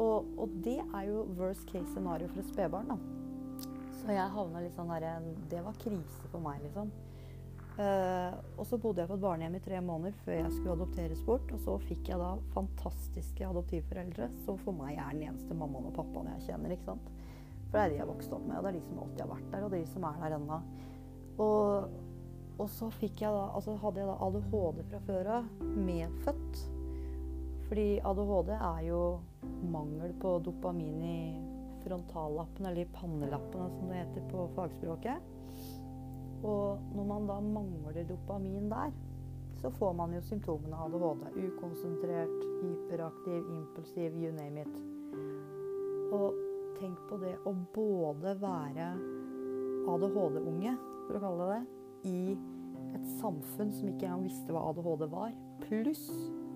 Og, 0.00 0.28
og, 0.38 0.52
det 0.64 0.78
er 0.80 1.08
jo 1.08 1.24
worst 1.36 1.66
case 1.68 1.90
scenario 1.90 2.30
for 2.30 2.40
et 2.40 2.52
spedbarn. 2.52 2.92
da. 2.94 3.66
Så 3.98 4.14
jeg 4.14 4.34
havna 4.34 4.62
litt 4.62 4.74
sånn 4.74 4.90
derre 4.90 5.18
Det 5.50 5.60
var 5.62 5.76
krise 5.82 6.30
for 6.30 6.42
meg, 6.42 6.62
liksom. 6.64 6.90
Uh, 7.72 8.36
og 8.60 8.66
så 8.68 8.76
bodde 8.76 9.00
jeg 9.00 9.08
på 9.08 9.16
et 9.16 9.22
barnehjem 9.22 9.54
i 9.56 9.62
tre 9.64 9.78
måneder 9.80 10.16
før 10.26 10.34
jeg 10.36 10.54
skulle 10.54 10.74
adopteres 10.76 11.22
bort. 11.26 11.52
Og 11.56 11.60
så 11.64 11.76
fikk 11.88 12.12
jeg 12.12 12.20
da 12.20 12.30
fantastiske 12.54 13.48
adoptivforeldre, 13.48 14.30
som 14.46 14.60
for 14.62 14.76
meg 14.76 14.96
er 14.96 15.12
den 15.16 15.26
eneste 15.30 15.56
mammaen 15.56 15.90
og 15.90 15.96
pappaen 15.96 16.32
jeg 16.36 16.50
kjenner. 16.50 16.76
ikke 16.76 16.92
sant? 16.92 17.12
For 17.68 17.78
det 17.78 17.84
er 17.84 17.92
de 17.92 18.00
jeg 18.02 18.10
vokste 18.10 18.36
opp 18.36 18.48
med, 18.48 18.58
og 18.58 18.64
det 18.64 18.72
er 18.72 18.78
de 18.78 18.86
som 18.86 18.98
alltid 19.02 19.22
har 19.24 19.30
vært 19.32 19.52
der, 19.54 19.66
og 19.66 19.72
de 19.72 19.84
som 19.88 20.08
er 20.08 20.18
der 20.20 20.36
ennå. 20.36 20.58
Og, 21.40 21.88
og, 22.58 22.66
så 22.70 22.90
fikk 22.98 23.22
jeg 23.24 23.32
da, 23.32 23.46
altså 23.56 23.76
hadde 23.80 24.02
jeg 24.02 24.10
da 24.10 24.16
ADHD 24.26 24.82
fra 24.90 25.02
før 25.06 25.30
av, 25.38 25.50
medfødt. 25.76 26.62
Fordi 27.68 27.86
ADHD 28.04 28.52
er 28.58 28.82
jo 28.88 29.02
mangel 29.72 30.12
på 30.20 30.36
dopamin 30.44 31.00
i 31.06 31.20
frontallappen, 31.82 32.66
eller 32.66 32.84
i 32.84 32.90
pannelappene 32.94 33.70
som 33.76 33.88
det 33.88 34.02
heter 34.02 34.28
på 34.30 34.44
fagspråket. 34.58 35.30
Og 36.42 36.94
når 36.96 37.08
man 37.08 37.26
da 37.30 37.38
mangler 37.40 38.04
dopamin 38.06 38.68
der, 38.70 38.92
så 39.62 39.70
får 39.70 39.92
man 39.94 40.14
jo 40.14 40.20
symptomene 40.26 40.76
av 40.76 40.94
ADHD. 40.94 41.48
Ukonsentrert, 41.48 42.38
hyperaktiv, 42.62 43.44
impulsiv, 43.56 44.16
you 44.18 44.32
name 44.34 44.64
it. 44.66 44.80
Og 46.12 46.34
tenk 46.80 46.98
på 47.08 47.18
det 47.22 47.36
å 47.46 47.54
både 47.74 48.34
være 48.42 48.88
ADHD-unge, 49.92 50.74
for 51.12 51.20
å 51.20 51.26
kalle 51.26 51.46
det 51.46 51.56
det, 51.60 51.64
i 52.08 52.20
et 52.96 53.04
samfunn 53.20 53.72
som 53.74 53.90
ikke 53.90 54.06
engang 54.08 54.24
visste 54.24 54.54
hva 54.54 54.64
ADHD 54.70 55.04
var, 55.12 55.34
pluss 55.66 56.06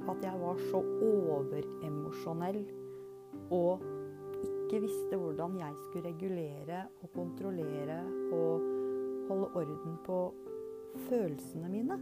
at 0.09 0.23
jeg 0.25 0.41
var 0.41 0.61
så 0.71 0.81
overemosjonell 1.05 2.63
og 3.53 3.85
ikke 4.47 4.81
visste 4.87 5.19
hvordan 5.21 5.59
jeg 5.61 5.77
skulle 5.85 6.09
regulere 6.09 6.83
og 7.03 7.13
kontrollere 7.15 8.01
og 8.35 8.67
holde 9.29 9.53
orden 9.61 9.97
på 10.07 10.19
følelsene 11.07 11.71
mine. 11.71 11.99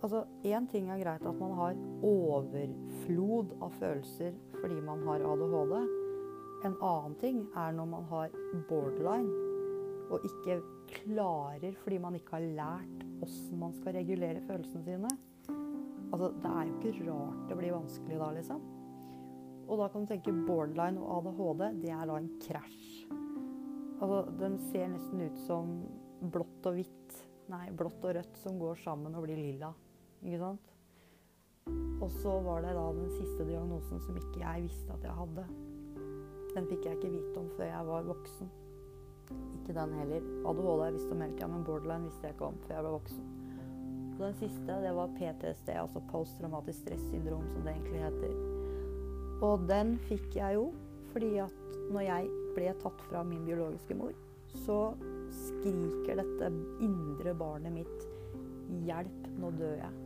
Altså, 0.00 0.24
Én 0.44 0.66
ting 0.70 0.88
er 0.90 1.00
greit 1.02 1.24
at 1.26 1.40
man 1.40 1.56
har 1.58 1.80
overflod 2.06 3.54
av 3.60 3.76
følelser 3.80 4.36
fordi 4.60 4.80
man 4.84 5.04
har 5.08 5.24
ADHD. 5.32 5.76
En 6.68 6.74
annen 6.76 7.14
ting 7.20 7.46
er 7.56 7.72
når 7.72 7.88
man 7.88 8.10
har 8.10 8.34
borderline 8.68 9.49
og 10.10 10.26
ikke 10.26 10.58
klarer 10.90 11.76
fordi 11.84 11.98
man 12.02 12.16
ikke 12.18 12.36
har 12.36 12.46
lært 12.58 13.04
åssen 13.24 13.60
man 13.60 13.74
skal 13.76 13.94
regulere 13.98 14.42
følelsene 14.46 14.84
sine. 14.84 15.10
Altså, 16.10 16.32
Det 16.42 16.50
er 16.50 16.66
jo 16.66 16.76
ikke 16.76 17.10
rart 17.10 17.48
det 17.48 17.58
blir 17.58 17.76
vanskelig 17.76 18.18
da, 18.18 18.30
liksom. 18.34 18.62
Og 19.70 19.78
da 19.78 19.86
kan 19.88 20.02
du 20.02 20.10
tenke 20.10 20.34
borderline 20.46 20.98
og 20.98 21.20
ADHD, 21.20 21.82
det 21.84 21.92
er 21.94 22.06
da 22.06 22.16
en 22.18 22.32
krasj. 22.42 22.88
Altså, 24.00 24.24
De 24.40 24.50
ser 24.72 24.88
nesten 24.88 25.20
ut 25.20 25.38
som 25.46 25.76
blått 26.20 26.66
og 26.66 26.74
hvitt, 26.74 27.20
nei, 27.48 27.70
blått 27.70 28.02
og 28.04 28.16
rødt 28.16 28.42
som 28.42 28.58
går 28.58 28.82
sammen 28.82 29.14
og 29.14 29.24
blir 29.28 29.38
lilla. 29.38 29.70
Ikke 30.24 30.42
sant? 30.42 30.74
Og 32.00 32.10
så 32.10 32.32
var 32.42 32.64
det 32.64 32.74
da 32.74 32.86
den 32.96 33.10
siste 33.12 33.44
diagnosen 33.46 34.00
som 34.00 34.16
ikke 34.16 34.40
jeg 34.40 34.64
visste 34.66 34.94
at 34.96 35.04
jeg 35.04 35.14
hadde. 35.14 35.44
Den 36.54 36.66
fikk 36.66 36.86
jeg 36.88 36.98
ikke 36.98 37.12
vite 37.12 37.38
om 37.38 37.50
før 37.54 37.68
jeg 37.68 37.86
var 37.86 38.08
voksen. 38.08 38.50
Ikke 39.30 39.76
den 39.76 39.92
heller. 39.98 40.24
ADHD 40.50 40.84
jeg 40.84 40.96
visste 40.96 41.14
om 41.14 41.24
hele 41.24 41.36
tida, 41.36 41.50
men 41.52 41.66
borderline 41.66 42.08
visste 42.08 42.26
jeg 42.26 42.36
ikke 42.36 42.48
om 42.50 42.58
før 42.66 42.74
jeg 42.74 42.86
ble 42.86 42.94
voksen. 42.96 43.28
Og 44.20 44.24
den 44.26 44.34
siste, 44.36 44.78
det 44.84 44.94
var 44.96 45.12
PTSD, 45.16 45.70
altså 45.80 46.02
posttraumatisk 46.10 46.82
stressyndrom, 46.84 47.46
som 47.48 47.62
det 47.64 47.72
egentlig 47.72 48.02
heter. 48.04 48.34
Og 49.40 49.62
den 49.70 49.94
fikk 50.08 50.34
jeg 50.36 50.58
jo 50.58 50.70
fordi 51.10 51.30
at 51.42 51.78
når 51.90 52.04
jeg 52.06 52.28
ble 52.54 52.74
tatt 52.82 53.00
fra 53.08 53.22
min 53.26 53.46
biologiske 53.48 53.96
mor, 53.98 54.12
så 54.66 54.78
skriker 55.34 56.20
dette 56.20 56.50
indre 56.82 57.34
barnet 57.38 57.74
mitt 57.74 58.06
'hjelp, 58.84 59.26
nå 59.38 59.50
dør 59.58 59.76
jeg'. 59.80 59.98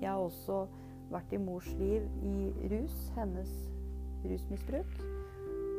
Jeg 0.00 0.10
har 0.10 0.20
også 0.20 0.66
vært 1.10 1.32
i 1.32 1.40
mors 1.40 1.68
liv 1.78 2.04
i 2.24 2.68
rus, 2.72 2.98
hennes 3.16 3.54
rusmisbruk. 4.24 5.09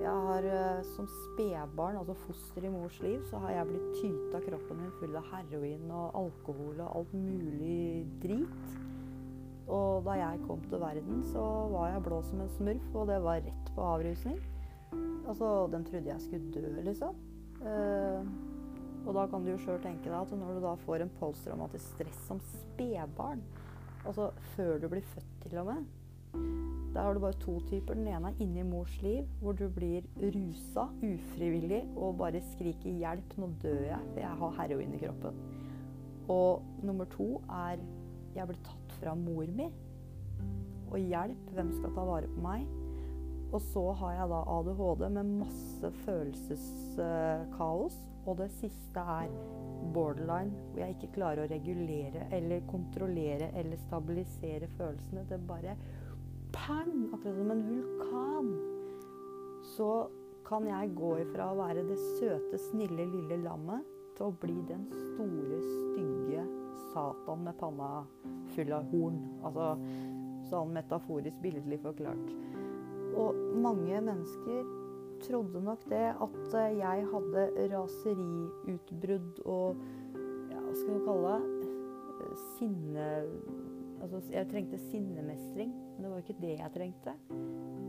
Jeg 0.01 0.21
har 0.25 0.45
eh, 0.49 0.83
som 0.95 1.07
spedbarn, 1.09 1.99
altså 1.99 2.15
foster 2.23 2.65
i 2.65 2.71
mors 2.73 2.97
liv, 3.03 3.19
så 3.29 3.41
har 3.43 3.53
jeg 3.55 3.69
blitt 3.69 3.99
tyta 3.99 4.41
kroppen 4.47 4.79
min 4.81 4.93
full 4.99 5.17
av 5.19 5.27
heroin 5.29 5.91
og 5.93 6.17
alkohol 6.23 6.79
og 6.79 6.95
alt 6.97 7.13
mulig 7.13 8.07
drit. 8.23 8.79
Og 9.71 10.01
da 10.07 10.17
jeg 10.17 10.41
kom 10.47 10.63
til 10.67 10.81
verden, 10.81 11.21
så 11.31 11.43
var 11.71 11.91
jeg 11.93 12.05
blå 12.07 12.21
som 12.27 12.41
en 12.41 12.53
smurf, 12.57 12.87
og 12.95 13.11
det 13.11 13.19
var 13.23 13.45
rett 13.45 13.73
på 13.75 13.85
avrusning. 13.87 14.39
Altså, 15.29 15.51
den 15.71 15.85
trodde 15.87 16.09
jeg 16.09 16.25
skulle 16.25 16.51
dø, 16.51 16.81
liksom. 16.89 17.21
Uh, 17.61 18.25
og 19.05 19.13
da 19.15 19.27
kan 19.29 19.45
du 19.45 19.51
jo 19.53 19.59
sjøl 19.61 19.77
tenke 19.83 20.09
deg 20.09 20.17
at 20.17 20.33
når 20.33 20.57
du 20.57 20.63
da 20.65 20.73
får 20.81 21.05
en 21.05 21.13
posttraumatisk 21.21 21.93
stress 21.93 22.23
som 22.25 22.41
spedbarn, 22.49 23.45
Altså 24.05 24.31
før 24.55 24.79
du 24.81 24.87
blir 24.89 25.01
født, 25.13 25.33
til 25.43 25.57
og 25.61 25.65
med. 25.65 25.85
Der 26.93 27.01
har 27.01 27.13
du 27.13 27.19
bare 27.19 27.39
to 27.39 27.59
typer. 27.69 27.93
Den 27.93 28.07
ene 28.07 28.31
er 28.31 28.43
inni 28.43 28.63
mors 28.67 29.01
liv, 29.01 29.23
hvor 29.39 29.55
du 29.55 29.69
blir 29.69 30.01
rusa 30.19 30.87
ufrivillig 31.03 31.83
og 31.95 32.17
bare 32.17 32.41
skriker 32.51 32.91
'hjelp, 32.91 33.37
nå 33.37 33.49
dør 33.63 33.83
jeg', 33.87 34.07
for 34.13 34.19
jeg 34.19 34.37
har 34.41 34.51
heroin 34.59 34.93
i 34.93 34.97
kroppen. 35.05 35.33
Og 36.27 36.61
nummer 36.83 37.05
to 37.05 37.41
er 37.49 37.77
'jeg 38.35 38.47
blir 38.47 38.63
tatt 38.63 38.91
fra 38.99 39.15
mor 39.15 39.43
mi'. 39.43 39.71
Og 40.91 40.99
'hjelp, 40.99 41.49
hvem 41.53 41.71
skal 41.71 41.93
ta 41.95 42.01
vare 42.01 42.27
på 42.27 42.41
meg'? 42.41 42.67
Og 43.53 43.61
så 43.61 43.91
har 43.91 44.11
jeg 44.11 44.29
da 44.29 44.43
ADHD 44.47 45.09
med 45.09 45.23
masse 45.23 45.91
følelseskaos. 46.05 47.97
Og 48.25 48.37
det 48.37 48.51
siste 48.51 48.99
er 48.99 49.27
borderline 49.93 50.51
hvor 50.71 50.79
jeg 50.83 50.89
ikke 50.95 51.13
klarer 51.15 51.43
å 51.43 51.49
regulere 51.51 52.27
eller 52.31 52.61
kontrollere 52.69 53.49
eller 53.57 53.77
stabilisere 53.87 54.67
følelsene. 54.77 55.25
Det 55.29 55.47
bare 55.47 55.75
pang! 56.53 57.09
Akkurat 57.13 57.35
som 57.37 57.51
en 57.51 57.63
vulkan. 57.69 58.51
Så 59.75 59.89
kan 60.47 60.67
jeg 60.67 60.95
gå 60.97 61.13
ifra 61.23 61.51
å 61.51 61.59
være 61.59 61.85
det 61.87 61.97
søte, 62.19 62.59
snille 62.69 63.05
lille 63.11 63.37
lammet 63.45 63.87
til 64.17 64.27
å 64.27 64.35
bli 64.41 64.57
den 64.67 64.87
store, 64.91 65.61
stygge 65.61 66.45
Satan 66.91 67.45
med 67.45 67.55
panna 67.59 67.91
full 68.55 68.73
av 68.75 68.89
horn. 68.91 69.21
Altså 69.47 69.75
sånn 70.51 70.73
metaforisk 70.75 71.39
billedlig 71.43 71.79
forklart. 71.83 72.31
Og 73.15 73.37
mange 73.63 74.01
mennesker 74.03 74.63
trodde 75.21 75.61
nok 75.63 75.83
det 75.91 76.07
at 76.11 76.55
eh, 76.57 76.77
jeg 76.79 77.07
hadde 77.11 77.47
raseriutbrudd 77.75 79.41
og 79.45 79.81
ja, 80.49 80.57
hva 80.57 80.73
skal 80.73 80.95
vi 80.95 81.03
kalle 81.05 81.35
det 81.45 82.31
eh, 82.31 82.39
sinne 82.55 83.11
Altså, 84.01 84.17
jeg 84.33 84.47
trengte 84.49 84.79
sinnemestring, 84.81 85.75
men 86.01 86.07
det 86.07 86.11
var 86.15 86.23
ikke 86.23 86.41
det 86.41 86.53
jeg 86.57 86.73
trengte. 86.73 87.11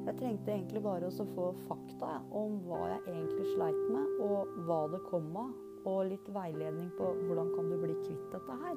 Jeg 0.03 0.17
trengte 0.19 0.53
egentlig 0.53 0.83
bare 0.85 1.09
å 1.09 1.27
få 1.33 1.47
fakta 1.65 2.11
om 2.37 2.59
hva 2.67 2.81
jeg 2.91 3.15
egentlig 3.15 3.47
sleit 3.55 3.79
med, 3.89 4.11
og 4.27 4.53
hva 4.67 4.81
det 4.93 5.01
kom 5.09 5.31
av. 5.41 5.55
Og 5.89 6.13
litt 6.13 6.29
veiledning 6.31 6.93
på 6.99 7.09
hvordan 7.25 7.49
kan 7.57 7.71
du 7.73 7.79
bli 7.81 7.97
kvitt 8.05 8.29
dette 8.35 8.59
her. 8.61 8.77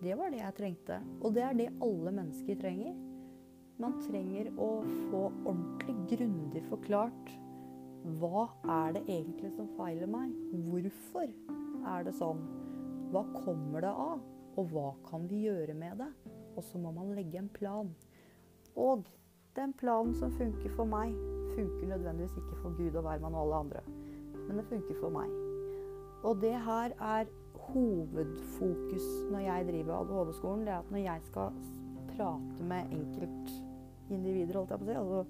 Det 0.00 0.14
var 0.16 0.30
det 0.32 0.40
jeg 0.40 0.56
trengte. 0.56 1.00
Og 1.20 1.34
det 1.34 1.42
er 1.44 1.58
det 1.58 1.68
alle 1.82 2.14
mennesker 2.20 2.60
trenger. 2.62 2.94
Man 3.82 3.98
trenger 4.06 4.48
å 4.60 4.70
få 5.10 5.26
ordentlig 5.42 5.98
grundig 6.14 6.62
forklart 6.70 7.34
hva 8.20 8.46
er 8.80 8.94
det 8.96 9.02
egentlig 9.10 9.50
som 9.52 9.66
feiler 9.76 10.08
meg? 10.08 10.30
Hvorfor 10.70 11.28
er 11.90 12.06
det 12.06 12.14
sånn? 12.16 12.40
Hva 13.12 13.26
kommer 13.42 13.84
det 13.84 13.90
av? 13.92 14.22
Og 14.56 14.70
hva 14.72 14.86
kan 15.10 15.26
vi 15.28 15.42
gjøre 15.44 15.74
med 15.76 16.00
det? 16.00 16.08
Og 16.56 16.64
så 16.64 16.80
må 16.80 16.94
man 16.96 17.12
legge 17.16 17.42
en 17.42 17.50
plan. 17.52 17.90
Og 18.76 19.04
den 19.56 19.72
planen 19.78 20.14
som 20.14 20.32
funker 20.38 20.70
for 20.76 20.88
meg, 20.88 21.14
funker 21.56 21.90
nødvendigvis 21.90 22.36
ikke 22.38 22.58
for 22.62 22.76
Gud 22.78 22.94
og 22.94 23.06
hvermann 23.06 23.34
og 23.34 23.42
alle 23.42 23.62
andre. 23.64 23.84
Men 24.46 24.60
det 24.60 24.66
funker 24.70 25.00
for 25.00 25.14
meg. 25.14 25.30
Og 26.22 26.40
det 26.40 26.54
her 26.66 26.94
er 27.00 27.30
hovedfokus 27.70 29.06
når 29.30 29.38
jeg 29.38 29.66
driver 29.68 29.94
ADHD-skolen. 30.00 30.66
Det 30.66 30.74
er 30.74 30.78
at 30.78 30.90
når 30.90 30.98
jeg 30.98 31.20
skal 31.24 31.52
prate 32.12 32.68
med 32.72 32.94
enkeltindivider, 32.98 34.58
holdt 34.58 34.70
jeg 34.74 34.80
på 34.80 34.84
å 34.84 34.90
si, 34.90 34.98
altså 35.02 35.24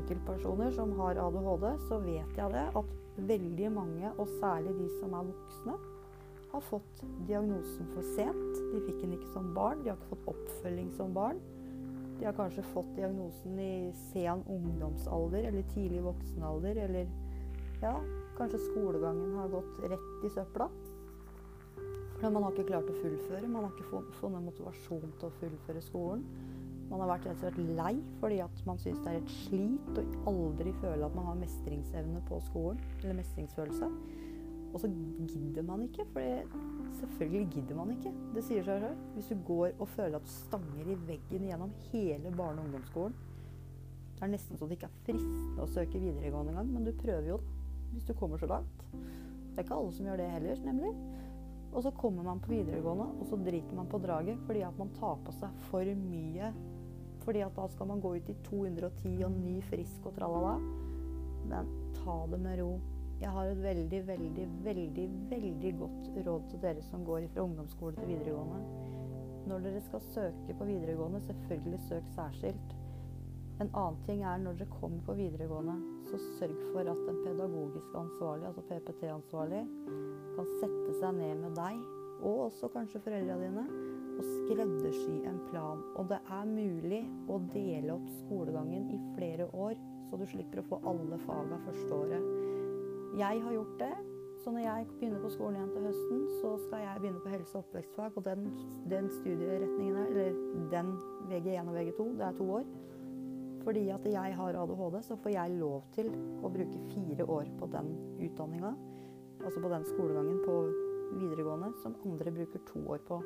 enkeltpersoner 0.00 0.74
som 0.74 0.92
har 1.00 1.20
ADHD, 1.26 1.70
så 1.88 1.98
vet 2.04 2.36
jeg 2.38 2.54
det 2.54 2.66
at 2.78 2.98
veldig 3.30 3.72
mange, 3.74 4.12
og 4.16 4.28
særlig 4.40 4.74
de 4.78 4.90
som 5.00 5.16
er 5.18 5.30
voksne, 5.32 5.78
har 6.50 6.62
fått 6.66 7.02
diagnosen 7.28 7.90
for 7.94 8.06
sent. 8.16 8.60
De 8.72 8.82
fikk 8.86 9.02
den 9.04 9.14
ikke 9.14 9.32
som 9.34 9.52
barn. 9.54 9.82
De 9.82 9.92
har 9.92 9.98
ikke 9.98 10.16
fått 10.16 10.30
oppfølging 10.34 10.90
som 10.96 11.14
barn. 11.14 11.38
De 12.20 12.26
har 12.28 12.36
kanskje 12.36 12.62
fått 12.74 12.92
diagnosen 12.96 13.58
i 13.58 13.92
sen 14.12 14.42
ungdomsalder 14.52 15.46
eller 15.48 15.62
tidlig 15.72 16.02
voksenalder. 16.04 16.76
Eller 16.76 17.08
ja, 17.80 17.94
kanskje 18.36 18.60
skolegangen 18.66 19.34
har 19.38 19.48
gått 19.48 19.80
rett 19.88 20.26
i 20.28 20.30
søpla. 20.34 20.68
For 22.20 22.28
man 22.28 22.44
har 22.44 22.52
ikke 22.52 22.68
klart 22.68 22.90
å 22.92 22.98
fullføre. 23.00 23.48
Man 23.48 23.64
har 23.64 23.72
ikke 23.72 24.02
funnet 24.20 24.44
motivasjon 24.50 25.14
til 25.16 25.30
å 25.30 25.36
fullføre 25.40 25.84
skolen. 25.84 26.26
Man 26.90 27.00
har 27.00 27.14
vært 27.14 27.30
rett 27.30 27.38
og 27.38 27.46
slett 27.46 27.76
lei 27.78 27.94
fordi 28.20 28.40
at 28.44 28.62
man 28.66 28.80
syns 28.82 29.00
det 29.00 29.14
er 29.14 29.20
et 29.22 29.34
slit 29.46 30.00
å 30.02 30.04
aldri 30.34 30.74
føle 30.82 31.06
at 31.06 31.16
man 31.16 31.30
har 31.30 31.40
mestringsevne 31.40 32.20
på 32.28 32.42
skolen. 32.50 32.82
Eller 33.00 33.16
mestringsfølelse. 33.22 33.88
Og 34.70 34.80
så 34.80 34.90
gidder 35.26 35.62
man 35.66 35.82
ikke, 35.82 36.04
for 36.12 36.20
selvfølgelig 37.00 37.48
gidder 37.54 37.78
man 37.78 37.90
ikke. 37.96 38.12
Det 38.34 38.44
sier 38.46 38.66
seg 38.66 38.84
selv. 38.84 39.00
Hvis 39.16 39.30
du 39.32 39.40
går 39.46 39.72
og 39.78 39.88
føler 39.88 40.18
at 40.18 40.26
du 40.26 40.32
stanger 40.32 40.92
i 40.92 40.98
veggen 41.08 41.48
gjennom 41.48 41.72
hele 41.90 42.32
barne- 42.36 42.62
og 42.62 42.68
ungdomsskolen 42.68 43.16
Det 44.14 44.26
er 44.26 44.32
nesten 44.34 44.58
så 44.58 44.66
det 44.68 44.76
ikke 44.76 44.90
er 44.90 44.98
fristende 45.06 45.64
å 45.64 45.70
søke 45.70 45.98
videregående 45.98 46.52
engang, 46.52 46.74
men 46.74 46.84
du 46.84 46.92
prøver 46.92 47.28
jo, 47.30 47.38
da. 47.40 47.92
hvis 47.94 48.04
du 48.04 48.12
kommer 48.14 48.38
så 48.38 48.46
langt. 48.46 48.82
Det 48.92 49.56
er 49.56 49.64
ikke 49.64 49.78
alle 49.78 49.92
som 49.96 50.06
gjør 50.06 50.20
det 50.20 50.26
heller, 50.30 50.60
nemlig. 50.66 50.90
Og 51.72 51.82
så 51.82 51.90
kommer 51.90 52.26
man 52.26 52.42
på 52.42 52.52
videregående, 52.52 53.06
og 53.20 53.26
så 53.30 53.38
driter 53.40 53.74
man 53.78 53.88
på 53.88 53.98
draget 54.02 54.38
fordi 54.46 54.60
at 54.66 54.78
man 54.78 54.92
tar 54.98 55.18
på 55.24 55.32
seg 55.38 55.64
for 55.70 55.94
mye. 56.04 56.52
Fordi 57.24 57.42
at 57.46 57.56
da 57.56 57.66
skal 57.68 57.86
man 57.86 58.00
gå 58.00 58.14
ut 58.16 58.28
i 58.28 58.36
210 58.44 59.24
og 59.24 59.32
ny 59.40 59.56
frisk 59.70 60.06
og 60.08 60.16
tralala. 60.18 60.56
Men 61.48 61.68
ta 62.00 62.26
det 62.30 62.40
med 62.40 62.60
ro. 62.60 62.72
Jeg 63.20 63.28
har 63.34 63.50
et 63.50 63.58
veldig, 63.60 63.98
veldig, 64.08 64.44
veldig, 64.64 65.06
veldig 65.28 65.72
godt 65.76 66.06
råd 66.26 66.44
til 66.48 66.62
dere 66.62 66.84
som 66.86 67.02
går 67.04 67.26
fra 67.34 67.42
ungdomsskole 67.44 67.98
til 67.98 68.08
videregående. 68.14 68.60
Når 69.50 69.66
dere 69.66 69.82
skal 69.84 70.00
søke 70.14 70.56
på 70.56 70.68
videregående, 70.68 71.20
selvfølgelig 71.26 71.80
søk 71.88 72.08
særskilt. 72.14 72.72
En 73.60 73.68
annen 73.76 74.00
ting 74.06 74.24
er 74.24 74.40
når 74.40 74.56
dere 74.62 74.72
kommer 74.72 75.04
på 75.04 75.18
videregående, 75.20 75.76
så 76.08 76.22
sørg 76.38 76.56
for 76.72 76.80
at 76.80 77.04
den 77.10 77.20
pedagogiske 77.26 78.02
ansvarlig, 78.06 78.46
altså 78.48 78.64
PPT-ansvarlig, 78.70 79.62
kan 80.38 80.52
sette 80.62 80.96
seg 81.02 81.20
ned 81.20 81.44
med 81.44 81.56
deg, 81.60 81.84
og 82.24 82.44
også 82.46 82.72
kanskje 82.72 83.04
foreldrene 83.04 83.44
dine, 83.44 83.66
og 84.16 84.26
skreddersy 84.32 85.18
en 85.28 85.42
plan. 85.50 85.84
Og 86.00 86.08
det 86.08 86.22
er 86.24 86.48
mulig 86.56 87.04
å 87.28 87.36
dele 87.52 87.98
opp 87.98 88.08
skolegangen 88.22 88.88
i 88.96 89.02
flere 89.12 89.52
år, 89.52 89.76
så 90.08 90.16
du 90.16 90.24
slipper 90.32 90.64
å 90.64 90.70
få 90.72 90.80
alle 90.88 91.20
faga 91.28 91.60
første 91.68 92.00
året. 92.00 92.39
Jeg 93.18 93.42
har 93.42 93.52
gjort 93.52 93.78
det. 93.78 93.94
Så 94.40 94.50
når 94.50 94.62
jeg 94.64 94.86
begynner 94.98 95.20
på 95.20 95.30
skolen 95.34 95.56
igjen 95.58 95.72
til 95.74 95.82
høsten, 95.84 96.20
så 96.40 96.50
skal 96.64 96.80
jeg 96.80 97.00
begynne 97.00 97.20
på 97.20 97.28
helse- 97.28 97.58
og 97.58 97.64
oppvekstfag. 97.64 98.14
Og 98.16 98.24
den, 98.24 98.46
den 98.88 99.10
studieretningen 99.18 99.96
her, 99.96 100.06
eller 100.06 100.38
den 100.72 100.94
VG1 101.28 101.68
og 101.68 101.76
VG2, 101.76 102.06
det 102.18 102.24
er 102.28 102.38
to 102.38 102.46
år. 102.60 102.64
Fordi 103.64 103.82
at 103.92 104.06
jeg 104.12 104.36
har 104.36 104.56
ADHD, 104.62 105.02
så 105.02 105.16
får 105.16 105.34
jeg 105.34 105.58
lov 105.60 105.82
til 105.92 106.08
å 106.40 106.48
bruke 106.48 106.80
fire 106.94 107.26
år 107.26 107.50
på 107.60 107.68
den 107.74 107.90
utdanninga. 108.28 108.72
Altså 109.44 109.60
på 109.60 109.68
den 109.68 109.84
skolegangen 109.84 110.40
på 110.46 110.56
videregående 111.18 111.72
som 111.82 111.96
andre 112.06 112.32
bruker 112.32 112.64
to 112.72 112.80
år 112.88 113.04
på. 113.08 113.20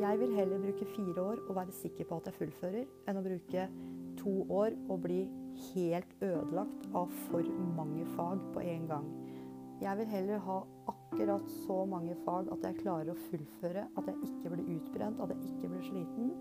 Jeg 0.00 0.20
vil 0.20 0.34
heller 0.34 0.62
bruke 0.62 0.88
fire 0.96 1.22
år 1.22 1.44
og 1.48 1.56
være 1.56 1.72
sikker 1.76 2.08
på 2.08 2.16
at 2.16 2.30
jeg 2.30 2.38
fullfører, 2.38 2.86
enn 3.08 3.20
å 3.20 3.24
bruke 3.24 3.68
to 4.20 4.34
år 4.48 4.76
og 4.88 5.02
bli 5.04 5.20
helt 5.70 6.14
ødelagt 6.24 6.88
av 6.96 7.12
for 7.26 7.46
mange 7.76 8.06
fag 8.16 8.42
på 8.54 8.64
en 8.64 8.86
gang. 8.90 9.10
Jeg 9.80 9.96
vil 9.96 10.10
heller 10.12 10.42
ha 10.44 10.58
akkurat 10.92 11.46
så 11.64 11.84
mange 11.88 12.16
fag 12.26 12.50
at 12.52 12.64
jeg 12.68 12.82
klarer 12.82 13.12
å 13.12 13.20
fullføre, 13.30 13.86
at 13.96 14.08
jeg 14.10 14.28
ikke 14.28 14.52
blir 14.52 14.74
utbrent, 14.76 15.22
at 15.24 15.32
jeg 15.32 15.52
ikke 15.54 15.70
blir 15.72 15.86
sliten. 15.86 16.32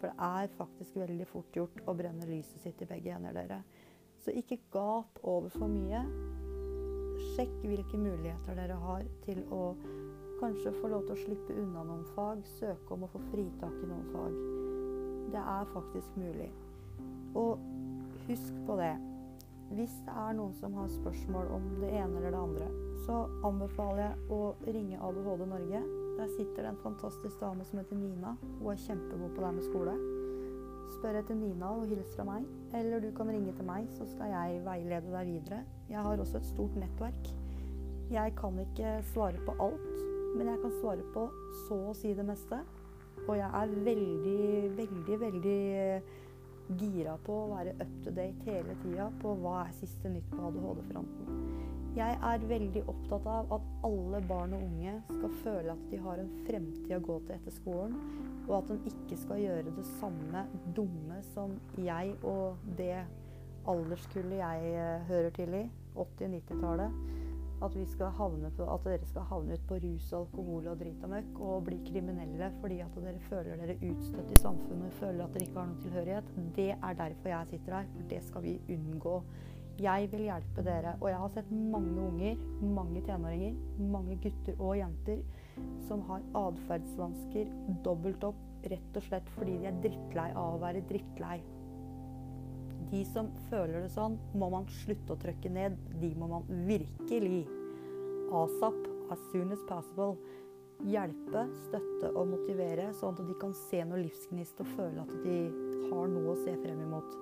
For 0.00 0.10
det 0.10 0.26
er 0.26 0.54
faktisk 0.58 0.96
veldig 0.98 1.28
fort 1.30 1.54
gjort 1.54 1.82
å 1.86 1.94
brenne 1.94 2.26
lyset 2.26 2.64
sitt 2.64 2.82
i 2.82 2.88
begge 2.90 3.14
ender, 3.14 3.36
dere. 3.38 3.60
Så 4.18 4.34
ikke 4.34 4.58
gap 4.74 5.20
over 5.22 5.52
for 5.54 5.70
mye. 5.70 6.02
Sjekk 7.32 7.54
hvilke 7.62 8.00
muligheter 8.02 8.58
dere 8.58 8.80
har 8.82 9.06
til 9.22 9.44
å 9.54 9.62
kanskje 10.40 10.74
få 10.80 10.90
lov 10.90 11.06
til 11.06 11.14
å 11.14 11.22
slippe 11.22 11.54
unna 11.54 11.84
noen 11.86 12.02
fag. 12.16 12.42
Søke 12.58 12.96
om 12.96 13.06
å 13.06 13.12
få 13.14 13.22
fritak 13.30 13.78
i 13.78 13.90
noen 13.92 14.10
fag. 14.10 14.40
Det 15.32 15.46
er 15.54 15.70
faktisk 15.70 16.18
mulig. 16.18 16.50
Og 17.38 17.62
husk 18.32 18.52
på 18.66 18.76
det. 18.80 18.92
Hvis 19.72 19.92
det 20.04 20.12
er 20.12 20.36
noen 20.36 20.52
som 20.58 20.74
har 20.76 20.88
spørsmål 20.92 21.48
om 21.56 21.66
det 21.80 21.92
ene 21.96 22.20
eller 22.20 22.32
det 22.34 22.40
andre, 22.40 22.70
så 23.06 23.24
anbefaler 23.48 24.04
jeg 24.04 24.32
å 24.36 24.40
ringe 24.68 25.00
ADHD 25.00 25.44
Norge 25.48 25.82
der 26.18 26.28
sitter 26.36 26.62
det 26.62 26.70
en 26.70 26.82
fantastisk 26.82 27.40
dame 27.40 27.64
som 27.64 27.78
heter 27.80 27.96
Nina. 27.96 28.34
Hun 28.60 28.72
er 28.72 28.82
kjempegod 28.84 29.32
på 29.36 29.44
det 29.44 29.52
med 29.56 29.64
skole. 29.64 29.94
Spør 30.92 31.18
etter 31.22 31.38
Nina 31.38 31.70
og 31.72 31.86
hils 31.88 32.12
fra 32.16 32.26
meg. 32.28 32.44
Eller 32.76 33.00
du 33.00 33.08
kan 33.16 33.30
ringe 33.32 33.54
til 33.56 33.66
meg, 33.66 33.88
så 33.96 34.06
skal 34.10 34.30
jeg 34.34 34.60
veilede 34.66 35.14
deg 35.14 35.30
videre. 35.30 35.62
Jeg 35.88 36.04
har 36.04 36.20
også 36.20 36.38
et 36.38 36.50
stort 36.50 36.76
nettverk. 36.76 37.32
Jeg 38.12 38.34
kan 38.36 38.60
ikke 38.60 38.98
svare 39.14 39.40
på 39.46 39.56
alt, 39.66 40.02
men 40.36 40.52
jeg 40.52 40.60
kan 40.60 40.74
svare 40.82 41.06
på 41.14 41.26
så 41.64 41.80
å 41.88 41.96
si 41.96 42.12
det 42.14 42.28
meste. 42.28 42.60
Og 43.24 43.36
jeg 43.38 43.48
er 43.48 43.72
veldig, 43.88 44.76
veldig, 44.76 45.18
veldig 45.24 45.58
gira 46.80 47.16
på 47.26 47.36
å 47.44 47.50
være 47.52 47.74
up 47.82 47.92
to 48.04 48.12
date 48.14 48.46
hele 48.48 48.76
tida 48.82 49.08
på 49.22 49.34
hva 49.42 49.62
er 49.66 49.76
siste 49.80 50.10
nytt 50.12 50.28
på 50.32 50.40
ADHD-fronten. 50.48 51.38
Jeg 51.92 52.16
er 52.24 52.44
veldig 52.48 52.82
opptatt 52.88 53.26
av 53.28 53.50
at 53.52 53.64
alle 53.84 54.20
barn 54.24 54.54
og 54.56 54.62
unge 54.64 54.94
skal 55.10 55.34
føle 55.42 55.74
at 55.74 55.82
de 55.90 55.98
har 56.00 56.22
en 56.22 56.30
fremtid 56.46 56.94
å 56.96 57.02
gå 57.04 57.18
til 57.26 57.34
etter 57.36 57.52
skolen, 57.52 57.98
og 58.46 58.54
at 58.62 58.70
de 58.72 58.92
ikke 58.94 59.18
skal 59.20 59.42
gjøre 59.42 59.74
det 59.76 59.84
samme 59.98 60.46
dumme 60.76 61.18
som 61.34 61.58
jeg 61.76 62.14
og 62.22 62.62
det 62.78 63.02
alderskullet 63.68 64.40
jeg 64.40 64.72
eh, 64.72 65.04
hører 65.10 65.36
til 65.36 65.58
i, 65.60 65.66
80-90-tallet. 65.92 66.96
At, 67.62 67.70
at, 67.70 67.76
dere 67.76 69.06
skal 69.06 69.26
havne 69.28 69.54
ut 69.54 69.66
på 69.68 69.78
rus, 69.84 70.08
alkohol 70.18 70.66
og 70.72 70.80
drit 70.80 71.04
og 71.06 71.12
møkk 71.12 71.40
og 71.46 71.64
bli 71.68 71.78
kriminelle 71.86 72.48
fordi 72.58 72.80
at 72.82 72.96
dere 72.98 73.22
føler 73.28 73.60
dere 73.60 73.78
utstøtt 73.86 74.34
i 74.34 74.40
samfunnet, 74.40 74.96
føler 74.98 75.24
at 75.24 75.36
dere 75.36 75.46
ikke 75.46 75.60
har 75.60 75.70
noen 75.70 75.84
tilhørighet. 75.84 76.34
Det 76.58 76.68
er 76.74 76.98
derfor 76.98 77.32
jeg 77.32 77.50
sitter 77.52 77.78
her. 77.78 77.88
For 77.94 78.10
det 78.10 78.20
skal 78.26 78.46
vi 78.48 78.56
unngå. 78.74 79.16
Jeg 79.82 80.10
vil 80.12 80.26
hjelpe 80.26 80.64
dere. 80.66 80.96
Og 81.00 81.08
jeg 81.08 81.20
har 81.22 81.32
sett 81.36 81.54
mange 81.54 81.94
unger, 82.02 82.42
mange 82.62 83.02
tenåringer, 83.06 83.56
mange 83.94 84.18
gutter 84.26 84.58
og 84.58 84.76
jenter 84.82 85.22
som 85.86 86.02
har 86.08 86.24
atferdsvansker 86.38 87.50
dobbelt 87.84 88.24
opp 88.26 88.68
rett 88.70 88.98
og 88.98 89.06
slett 89.06 89.30
fordi 89.36 89.56
de 89.62 89.68
er 89.70 89.80
drittlei 89.84 90.28
av 90.32 90.56
å 90.56 90.62
være 90.62 90.84
drittlei. 90.90 91.40
De 92.90 93.02
som 93.08 93.30
føler 93.50 93.84
det 93.84 93.92
sånn, 93.94 94.18
må 94.34 94.50
man 94.52 94.68
slutte 94.82 95.14
å 95.14 95.20
trykke 95.20 95.50
ned. 95.52 95.76
De 96.00 96.12
må 96.18 96.28
man 96.30 96.48
virkelig 96.68 97.44
asap, 98.32 98.78
as 99.12 99.20
soon 99.30 99.52
as 99.52 99.60
possible, 99.68 100.16
hjelpe, 100.88 101.44
støtte 101.66 102.10
og 102.16 102.32
motivere, 102.32 102.88
sånn 102.98 103.14
at 103.14 103.28
de 103.28 103.36
kan 103.40 103.52
se 103.68 103.82
noe 103.86 104.02
livsgnist 104.02 104.60
og 104.64 104.72
føle 104.76 105.04
at 105.04 105.12
de 105.24 105.38
har 105.90 106.10
noe 106.10 106.32
å 106.32 106.40
se 106.40 106.56
frem 106.62 106.80
imot. 106.86 107.14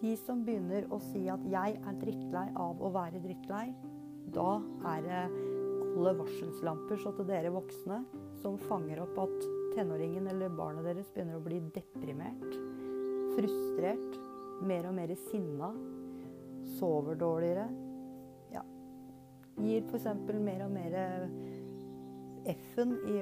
De 0.00 0.12
som 0.16 0.42
begynner 0.44 0.86
å 0.90 0.98
si 1.12 1.28
at 1.28 1.40
'jeg 1.44 1.76
er 1.76 1.98
drittlei 2.00 2.48
av 2.56 2.80
å 2.80 2.92
være 2.92 3.22
drittlei', 3.22 3.74
da 4.32 4.62
er 4.94 5.02
det 5.02 5.22
alle 5.96 6.14
varselslamper 6.16 6.96
så 6.96 7.12
til 7.16 7.28
dere 7.28 7.52
voksne 7.52 8.04
som 8.40 8.56
fanger 8.68 9.02
opp 9.02 9.18
at 9.26 9.48
tenåringen 9.74 10.28
eller 10.30 10.48
barnet 10.48 10.84
deres 10.84 11.10
begynner 11.12 11.36
å 11.36 11.44
bli 11.44 11.60
deprimert, 11.74 12.56
frustrert, 13.36 14.18
mer 14.66 14.88
og 14.88 14.96
mer 14.96 15.14
sinna, 15.28 15.72
sover 16.78 17.18
dårligere. 17.18 17.66
Ja. 18.54 18.62
Gir 19.58 19.86
f.eks. 19.88 20.08
mer 20.32 20.64
og 20.66 20.72
mer 20.74 20.98
F-en 22.52 22.96
i, 23.06 23.20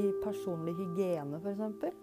i 0.00 0.04
personlig 0.24 0.74
hygiene, 0.78 1.38
f.eks. 1.42 1.94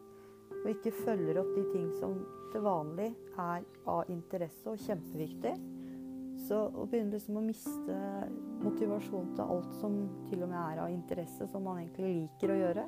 Og 0.64 0.70
ikke 0.72 0.96
følger 1.04 1.42
opp 1.42 1.52
de 1.58 1.66
ting 1.74 1.90
som 2.00 2.16
til 2.54 2.64
vanlig 2.64 3.10
er 3.42 3.64
av 3.90 4.12
interesse 4.14 4.70
og 4.70 4.80
kjempeviktig. 4.86 5.54
Så 6.48 6.60
å 6.70 6.86
begynne 6.90 7.16
liksom 7.16 7.40
å 7.40 7.44
miste 7.44 7.98
motivasjon 8.64 9.34
til 9.36 9.54
alt 9.56 9.74
som 9.80 9.98
til 10.30 10.44
og 10.44 10.52
med 10.52 10.60
er 10.60 10.82
av 10.84 10.92
interesse, 10.92 11.48
som 11.50 11.66
man 11.66 11.82
egentlig 11.82 12.14
liker 12.22 12.54
å 12.54 12.60
gjøre, 12.60 12.86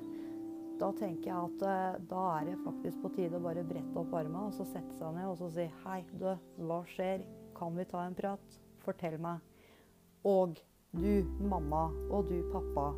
da 0.80 0.92
tenker 1.00 1.30
jeg 1.30 1.50
at 1.50 1.66
eh, 1.70 1.98
da 2.10 2.22
er 2.36 2.50
det 2.50 2.60
faktisk 2.66 3.02
på 3.04 3.12
tide 3.16 3.40
å 3.40 3.44
bare 3.44 3.64
brette 3.68 4.00
opp 4.00 4.14
armene 4.18 4.50
og 4.50 4.56
så 4.58 4.66
sette 4.68 4.98
seg 5.00 5.16
ned 5.16 5.30
og 5.30 5.38
så 5.40 5.50
si 5.56 5.68
Hei, 5.86 6.02
du, 6.20 6.28
hva 6.68 6.82
skjer? 6.92 7.24
Kan 7.56 7.78
vi 7.78 7.86
ta 7.88 8.04
en 8.04 8.18
prat? 8.18 8.58
Fortell 8.84 9.16
meg. 9.22 9.40
Og 10.28 10.58
du, 10.96 11.24
mamma, 11.40 11.88
og 12.12 12.28
du, 12.28 12.38
pappa, 12.52 12.90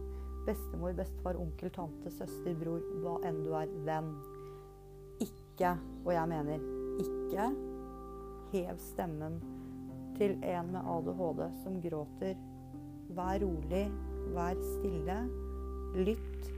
bestemor, 0.48 0.96
bestefar, 0.98 1.38
onkel, 1.38 1.70
tante, 1.76 2.12
søster, 2.18 2.58
bror, 2.58 2.82
hva 3.04 3.20
enn 3.28 3.44
du 3.46 3.54
er, 3.58 3.70
venn 3.86 4.12
ikke, 5.22 5.74
og 6.06 6.12
jeg 6.14 6.30
mener 6.30 6.66
ikke, 7.02 7.48
hev 8.54 8.82
stemmen 8.82 9.40
til 10.18 10.38
en 10.46 10.70
med 10.74 10.92
ADHD 10.94 11.42
som 11.64 11.82
gråter. 11.82 12.38
Vær 13.18 13.42
rolig, 13.42 13.86
vær 14.36 14.62
stille. 14.78 15.18
Lytt. 15.98 16.57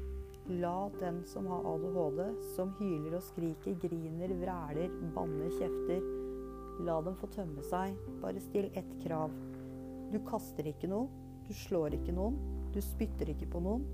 La 0.50 0.90
den 0.98 1.22
som 1.30 1.46
har 1.46 1.66
ADHD, 1.70 2.24
som 2.56 2.72
hyler 2.80 3.20
og 3.20 3.22
skriker, 3.22 3.76
griner, 3.84 4.34
vræler, 4.42 4.90
banner, 5.14 5.52
kjefter, 5.60 6.02
la 6.88 6.96
dem 7.06 7.18
få 7.20 7.30
tømme 7.36 7.62
seg. 7.70 7.94
Bare 8.24 8.42
still 8.42 8.72
ett 8.74 8.96
krav. 9.04 9.34
Du 10.10 10.18
kaster 10.26 10.66
ikke 10.72 10.90
noe. 10.90 11.06
Du 11.46 11.54
slår 11.54 12.00
ikke 12.00 12.16
noen. 12.18 12.40
Du 12.74 12.82
spytter 12.82 13.30
ikke 13.30 13.50
på 13.54 13.62
noen. 13.62 13.86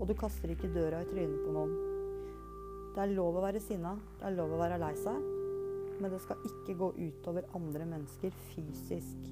Og 0.00 0.10
du 0.10 0.14
kaster 0.18 0.50
ikke 0.52 0.72
døra 0.74 1.04
i 1.04 1.08
trynet 1.10 1.38
på 1.44 1.54
noen. 1.54 1.76
Det 2.96 3.04
er 3.04 3.14
lov 3.14 3.36
å 3.36 3.44
være 3.44 3.60
sinna, 3.60 3.92
det 4.16 4.24
er 4.24 4.36
lov 4.38 4.54
å 4.56 4.58
være 4.60 4.78
lei 4.80 4.94
seg, 4.96 5.16
men 6.00 6.08
det 6.08 6.20
skal 6.24 6.46
ikke 6.48 6.76
gå 6.80 6.86
utover 6.96 7.44
andre 7.54 7.84
mennesker 7.90 8.32
fysisk. 8.54 9.26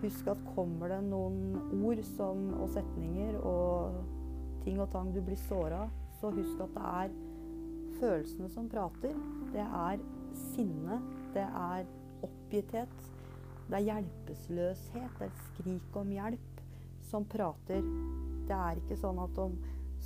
Husk 0.00 0.30
at 0.32 0.40
kommer 0.54 0.94
det 0.94 1.02
noen 1.04 1.76
ord 1.76 2.00
som, 2.08 2.46
og 2.56 2.70
setninger 2.72 3.36
og 3.42 3.98
ting 4.66 4.82
og 4.82 4.90
tang 4.90 5.12
du 5.14 5.22
blir 5.22 5.38
såra 5.46 5.86
så 6.20 6.32
husk 6.34 6.60
at 6.64 6.74
det 6.74 6.90
er 6.90 7.14
følelsene 8.00 8.48
som 8.52 8.68
prater. 8.68 9.14
Det 9.52 9.62
er 9.62 10.02
sinne, 10.36 11.00
det 11.34 11.44
er 11.46 11.86
oppgitthet, 12.26 13.12
Det 13.66 13.74
er 13.74 13.82
hjelpeløshet, 13.82 15.14
det 15.18 15.26
er 15.26 15.38
skrik 15.48 15.96
om 15.98 16.10
hjelp, 16.14 16.60
som 17.02 17.24
prater. 17.26 17.82
Det 18.46 18.54
er 18.54 18.78
ikke 18.78 18.98
sånn 19.00 19.18
at 19.18 19.40
om 19.42 19.56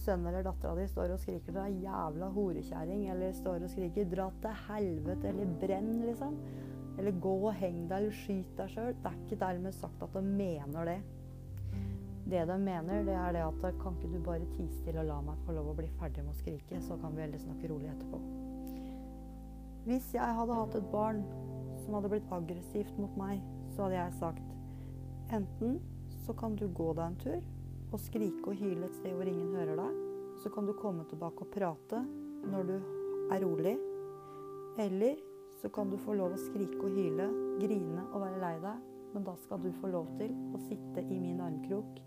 sønnen 0.00 0.30
eller 0.30 0.46
dattera 0.46 0.72
di 0.78 0.86
står 0.88 1.12
og 1.12 1.20
skriker 1.20 1.58
er 1.60 1.74
jævla 1.82 2.30
horekjerring', 2.32 3.10
eller 3.12 3.36
står 3.36 3.66
og 3.66 3.68
skriker 3.68 4.08
'dra 4.08 4.30
til 4.40 4.56
helvete', 4.68 5.28
eller 5.28 5.52
'brenn', 5.60 6.06
liksom. 6.06 6.38
Eller 6.98 7.12
'gå 7.12 7.34
og 7.48 7.54
heng 7.54 7.86
deg', 7.88 7.96
eller 7.98 8.10
'skyt 8.10 8.56
deg 8.56 8.68
sjøl'. 8.68 8.96
Det 9.02 9.12
er 9.12 9.20
ikke 9.26 9.44
dermed 9.44 9.72
sagt 9.72 10.02
at 10.02 10.12
de 10.14 10.22
mener 10.22 10.84
det. 10.84 11.00
Det 12.30 12.44
de 12.46 12.56
mener, 12.62 13.02
det 13.02 13.14
er 13.18 13.32
det 13.34 13.40
at 13.42 13.78
kan 13.80 13.96
ikke 13.98 14.12
du 14.12 14.20
bare 14.22 14.46
tie 14.54 14.70
stille 14.70 15.02
og 15.02 15.08
la 15.08 15.16
meg 15.24 15.38
få 15.46 15.54
lov 15.56 15.72
å 15.72 15.78
bli 15.80 15.88
ferdig 15.98 16.22
med 16.22 16.30
å 16.30 16.38
skrike, 16.38 16.78
så 16.84 16.94
kan 17.00 17.16
vi 17.16 17.24
heller 17.24 17.40
snakke 17.42 17.70
rolig 17.72 17.88
etterpå. 17.90 18.20
Hvis 19.88 20.12
jeg 20.14 20.36
hadde 20.36 20.58
hatt 20.58 20.76
et 20.78 20.90
barn 20.92 21.24
som 21.80 21.96
hadde 21.96 22.10
blitt 22.12 22.34
aggressivt 22.36 23.00
mot 23.02 23.16
meg, 23.18 23.40
så 23.74 23.86
hadde 23.86 23.96
jeg 23.96 24.18
sagt 24.20 25.32
enten 25.34 25.80
så 26.22 26.34
kan 26.38 26.54
du 26.58 26.68
gå 26.68 26.92
deg 26.94 27.02
en 27.08 27.18
tur 27.24 27.40
og 27.90 28.02
skrike 28.04 28.52
og 28.52 28.60
hyle 28.60 28.86
et 28.86 28.98
sted 29.00 29.16
hvor 29.16 29.30
ingen 29.30 29.56
hører 29.56 29.80
deg. 29.80 29.96
Så 30.44 30.52
kan 30.54 30.68
du 30.68 30.74
komme 30.78 31.06
tilbake 31.10 31.42
og 31.42 31.50
prate 31.50 32.04
når 32.46 32.68
du 32.68 32.76
er 33.34 33.42
rolig. 33.42 33.74
Eller 34.78 35.18
så 35.58 35.72
kan 35.74 35.90
du 35.90 35.98
få 35.98 36.14
lov 36.20 36.36
å 36.36 36.44
skrike 36.44 36.78
og 36.78 36.94
hyle, 36.94 37.26
grine 37.58 38.06
og 38.12 38.22
være 38.22 38.38
lei 38.44 38.54
deg. 38.62 38.86
Men 39.16 39.26
da 39.26 39.34
skal 39.42 39.58
du 39.64 39.72
få 39.80 39.90
lov 39.90 40.06
til 40.20 40.30
å 40.54 40.62
sitte 40.68 41.02
i 41.02 41.18
min 41.18 41.42
armkrok 41.42 41.98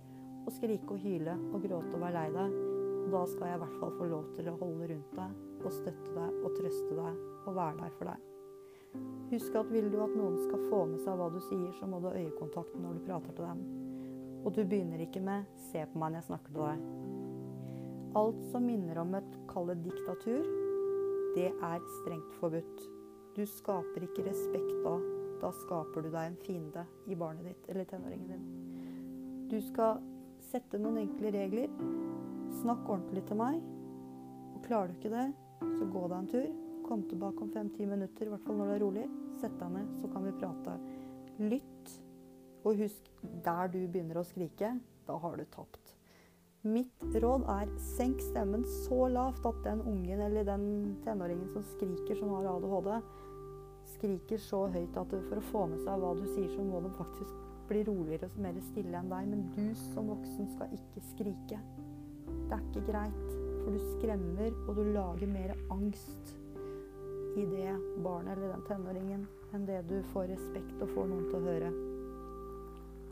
og 0.44 0.52
skrike 0.54 0.96
og 0.96 1.02
hyle 1.04 1.38
og 1.52 1.64
gråte 1.64 1.96
og 1.96 2.04
være 2.04 2.18
lei 2.18 2.28
deg. 2.36 2.60
Da 3.14 3.24
skal 3.30 3.50
jeg 3.50 3.58
i 3.58 3.64
hvert 3.64 3.80
fall 3.80 3.98
få 3.98 4.10
lov 4.12 4.30
til 4.38 4.50
å 4.50 4.58
holde 4.60 4.90
rundt 4.92 5.18
deg 5.18 5.64
og 5.64 5.72
støtte 5.72 6.14
deg 6.16 6.44
og 6.44 6.56
trøste 6.58 7.00
deg 7.00 7.20
og 7.44 7.58
være 7.58 7.80
der 7.82 7.98
for 7.98 8.12
deg. 8.12 8.30
Husk 9.34 9.56
at 9.58 9.72
vil 9.74 9.90
du 9.90 9.98
at 10.04 10.14
noen 10.18 10.36
skal 10.44 10.68
få 10.70 10.84
med 10.92 11.02
seg 11.02 11.18
hva 11.18 11.30
du 11.34 11.40
sier, 11.48 11.72
så 11.80 11.88
må 11.90 12.00
du 12.00 12.10
ha 12.10 12.20
øyekontakt 12.20 12.76
når 12.78 13.00
du 13.00 13.06
prater 13.08 13.34
til 13.34 13.48
dem. 13.48 13.64
Og 14.44 14.52
du 14.54 14.62
begynner 14.62 15.02
ikke 15.02 15.24
med 15.24 15.46
'se 15.58 15.86
på 15.86 15.98
meg 15.98 16.12
når 16.12 16.20
jeg 16.22 16.30
snakker 16.30 16.52
til 16.54 16.62
deg'. 16.62 16.84
Alt 18.16 18.44
som 18.52 18.64
minner 18.64 19.00
om 19.02 19.16
et 19.16 19.40
kallet 19.50 19.84
diktatur, 19.84 20.44
det 21.36 21.50
er 21.50 21.80
strengt 22.04 22.34
forbudt. 22.40 22.84
Du 23.36 23.46
skaper 23.46 24.04
ikke 24.06 24.28
respekt 24.30 24.84
da. 24.84 25.00
Da 25.42 25.50
skaper 25.52 26.02
du 26.02 26.10
deg 26.10 26.28
en 26.28 26.38
fiende 26.46 26.86
i 27.08 27.16
barnet 27.16 27.46
ditt 27.46 27.70
eller 27.70 27.84
tenåringen 27.90 28.28
din. 28.28 28.44
Du 29.50 29.62
skal 29.62 29.98
sette 30.54 30.78
noen 30.78 31.02
enkle 31.02 31.32
regler. 31.34 31.72
Snakk 32.62 32.86
ordentlig 32.86 33.24
til 33.30 33.39
meg. 33.39 33.58
Og 34.54 34.62
klarer 34.68 34.92
du 34.92 35.00
ikke 35.00 35.13
det, 35.13 35.26
så 35.80 35.89
gå 35.89 36.04
deg 36.06 36.18
en 36.20 36.30
tur. 36.30 36.52
Kom 36.84 37.06
tilbake 37.10 37.46
om 37.46 37.52
fem-ti 37.54 37.88
minutter, 37.89 38.28
i 38.28 38.34
hvert 38.34 38.46
fall 38.46 38.60
når 38.60 38.70
det 38.70 38.76
er 38.76 38.84
rolig. 38.84 39.06
Sett 39.42 39.56
deg 39.60 39.74
ned, 39.74 39.89
så 40.02 40.12
kan 40.13 40.28
vi 40.28 40.36
prate. 40.38 40.78
Lytt 41.42 41.96
og 42.63 42.80
husk, 42.80 43.10
der 43.44 43.72
du 43.74 43.82
begynner 43.82 44.22
å 44.22 44.28
skrike, 44.28 44.76
da 45.08 45.18
har 45.20 45.39
du 45.39 45.46
tapt. 45.52 45.96
Mitt 46.63 47.02
råd 47.20 47.44
er 47.52 47.72
senk 47.98 48.22
stemmen 48.24 48.62
så 48.86 49.10
lavt 49.12 49.44
at 49.50 49.58
den 49.66 49.82
ungen 49.89 50.22
eller 50.24 50.46
den 50.48 50.68
tenåringen 51.04 51.50
som 51.52 51.66
skriker, 51.74 52.16
som 52.16 52.32
har 52.38 52.54
ADHD, 52.54 52.94
skriker 53.98 54.39
så 54.39 54.62
høyt 54.72 54.96
at 55.02 55.18
for 55.26 55.42
å 55.42 55.48
få 55.50 55.66
med 55.74 55.82
seg 55.84 56.00
hva 56.00 56.13
du 56.16 56.24
sier, 56.30 56.48
så 56.54 56.63
må 56.63 56.80
de 56.86 56.94
faktisk 56.96 57.43
bli 57.69 57.84
roligere 57.88 58.30
og 58.30 58.39
mer 58.43 58.60
stille 58.71 58.99
enn 58.99 59.12
deg. 59.12 59.32
Men 59.32 59.47
du 59.56 59.65
som 59.93 60.12
voksen 60.12 60.49
skal 60.56 60.78
ikke 60.78 61.04
skrike. 61.13 61.60
Det 62.28 62.56
er 62.58 62.63
ikke 62.69 62.86
greit, 62.91 63.36
for 63.63 63.73
du 63.73 63.91
skremmer, 63.97 64.56
og 64.67 64.80
du 64.80 64.84
lager 64.93 65.30
mer 65.32 65.54
angst 65.73 66.34
i 67.34 67.45
det 67.49 67.71
barnet 68.06 68.36
eller 68.36 68.54
den 68.54 68.65
tenåringen 68.67 69.23
enn 69.54 69.63
det 69.65 69.80
du 69.89 69.95
får 70.12 70.28
respekt 70.30 70.82
og 70.84 70.91
får 70.93 71.08
noen 71.10 71.30
til 71.30 71.38
å 71.39 71.45
høre. 71.47 71.71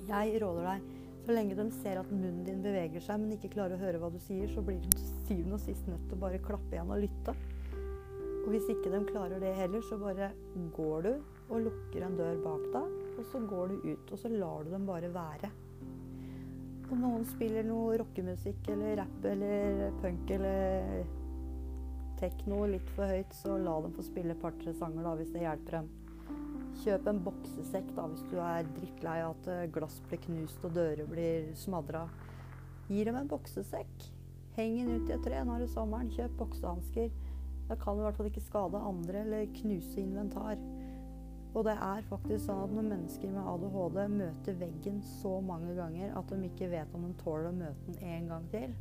Jeg 0.10 0.42
råder 0.42 0.68
deg, 0.68 0.92
så 1.26 1.36
lenge 1.36 1.58
de 1.58 1.66
ser 1.82 2.00
at 2.02 2.14
munnen 2.14 2.44
din 2.46 2.62
beveger 2.66 3.04
seg, 3.06 3.22
men 3.22 3.36
ikke 3.36 3.54
klarer 3.56 3.78
å 3.78 3.82
høre 3.82 4.02
hva 4.02 4.10
du 4.14 4.18
sier, 4.22 4.50
så 4.50 4.64
blir 4.66 4.82
de 4.82 5.04
syvende 5.28 5.58
og 5.58 5.64
sist 5.64 5.90
nødt 5.90 6.08
til 6.10 6.18
å 6.18 6.22
bare 6.24 6.42
klappe 6.42 6.74
igjen 6.74 6.94
og 6.94 7.02
lytte. 7.04 7.36
Og 8.42 8.50
hvis 8.54 8.72
ikke 8.74 8.90
de 8.94 9.04
klarer 9.12 9.42
det 9.42 9.54
heller, 9.58 9.86
så 9.86 10.00
bare 10.02 10.32
går 10.78 11.06
du 11.06 11.12
og 11.52 11.68
lukker 11.68 12.06
en 12.06 12.18
dør 12.18 12.42
bak 12.42 12.66
deg, 12.74 12.96
og 13.22 13.30
så 13.30 13.42
går 13.48 13.72
du 13.72 13.90
ut, 13.92 14.12
og 14.12 14.20
så 14.20 14.32
lar 14.34 14.66
du 14.66 14.74
dem 14.74 14.86
bare 14.90 15.12
være. 15.14 15.50
Om 16.92 17.00
noen 17.06 17.26
spiller 17.30 17.64
noe 17.64 17.96
rockemusikk 18.02 18.68
eller 18.74 18.98
rapp 19.00 19.26
eller 19.30 19.94
punk 20.02 20.34
eller 20.36 21.06
tekno 22.20 22.66
litt 22.70 22.90
for 22.98 23.10
høyt, 23.10 23.34
så 23.34 23.56
la 23.62 23.78
dem 23.86 23.94
få 23.96 24.06
spille 24.06 24.36
et 24.36 24.42
par-tre 24.42 24.74
sanger 24.78 25.06
da, 25.08 25.16
hvis 25.18 25.32
det 25.34 25.46
hjelper 25.46 25.78
dem. 25.80 25.92
Kjøp 26.82 27.08
en 27.12 27.22
boksesekk 27.26 27.94
da, 27.96 28.08
hvis 28.10 28.26
du 28.32 28.36
er 28.42 28.68
drittlei 28.76 29.18
av 29.24 29.36
at 29.36 29.50
eh, 29.54 29.68
glass 29.74 30.00
blir 30.08 30.22
knust 30.26 30.66
og 30.68 30.76
dører 30.76 31.10
blir 31.10 31.52
smadra. 31.60 32.08
Gi 32.90 33.06
dem 33.08 33.18
en 33.20 33.30
boksesekk. 33.32 34.08
Heng 34.58 34.78
den 34.82 34.96
ut 34.98 35.10
i 35.10 35.16
et 35.16 35.24
tre. 35.24 35.42
Nå 35.46 35.56
er 35.56 35.64
det 35.64 35.72
sommeren. 35.72 36.12
Kjøp 36.12 36.34
boksehansker. 36.40 37.12
Da 37.70 37.78
kan 37.80 37.96
du 37.96 38.02
i 38.02 38.08
hvert 38.08 38.18
fall 38.20 38.32
ikke 38.32 38.44
skade 38.44 38.82
andre 38.84 39.22
eller 39.24 39.52
knuse 39.62 40.02
inventar. 40.02 40.58
Og 41.52 41.66
det 41.68 41.74
er 41.76 42.06
faktisk 42.08 42.46
sånn 42.46 42.62
at 42.64 42.74
når 42.76 42.86
mennesker 42.94 43.32
med 43.34 43.48
ADHD 43.54 43.98
møter 44.14 44.60
veggen 44.62 45.02
så 45.20 45.34
mange 45.44 45.74
ganger 45.76 46.14
at 46.16 46.30
de 46.32 46.48
ikke 46.48 46.70
vet 46.72 46.94
om 46.96 47.04
de 47.10 47.12
tåler 47.20 47.50
å 47.50 47.58
møte 47.58 47.92
den 47.92 48.14
en 48.14 48.30
gang 48.32 48.46
til, 48.54 48.76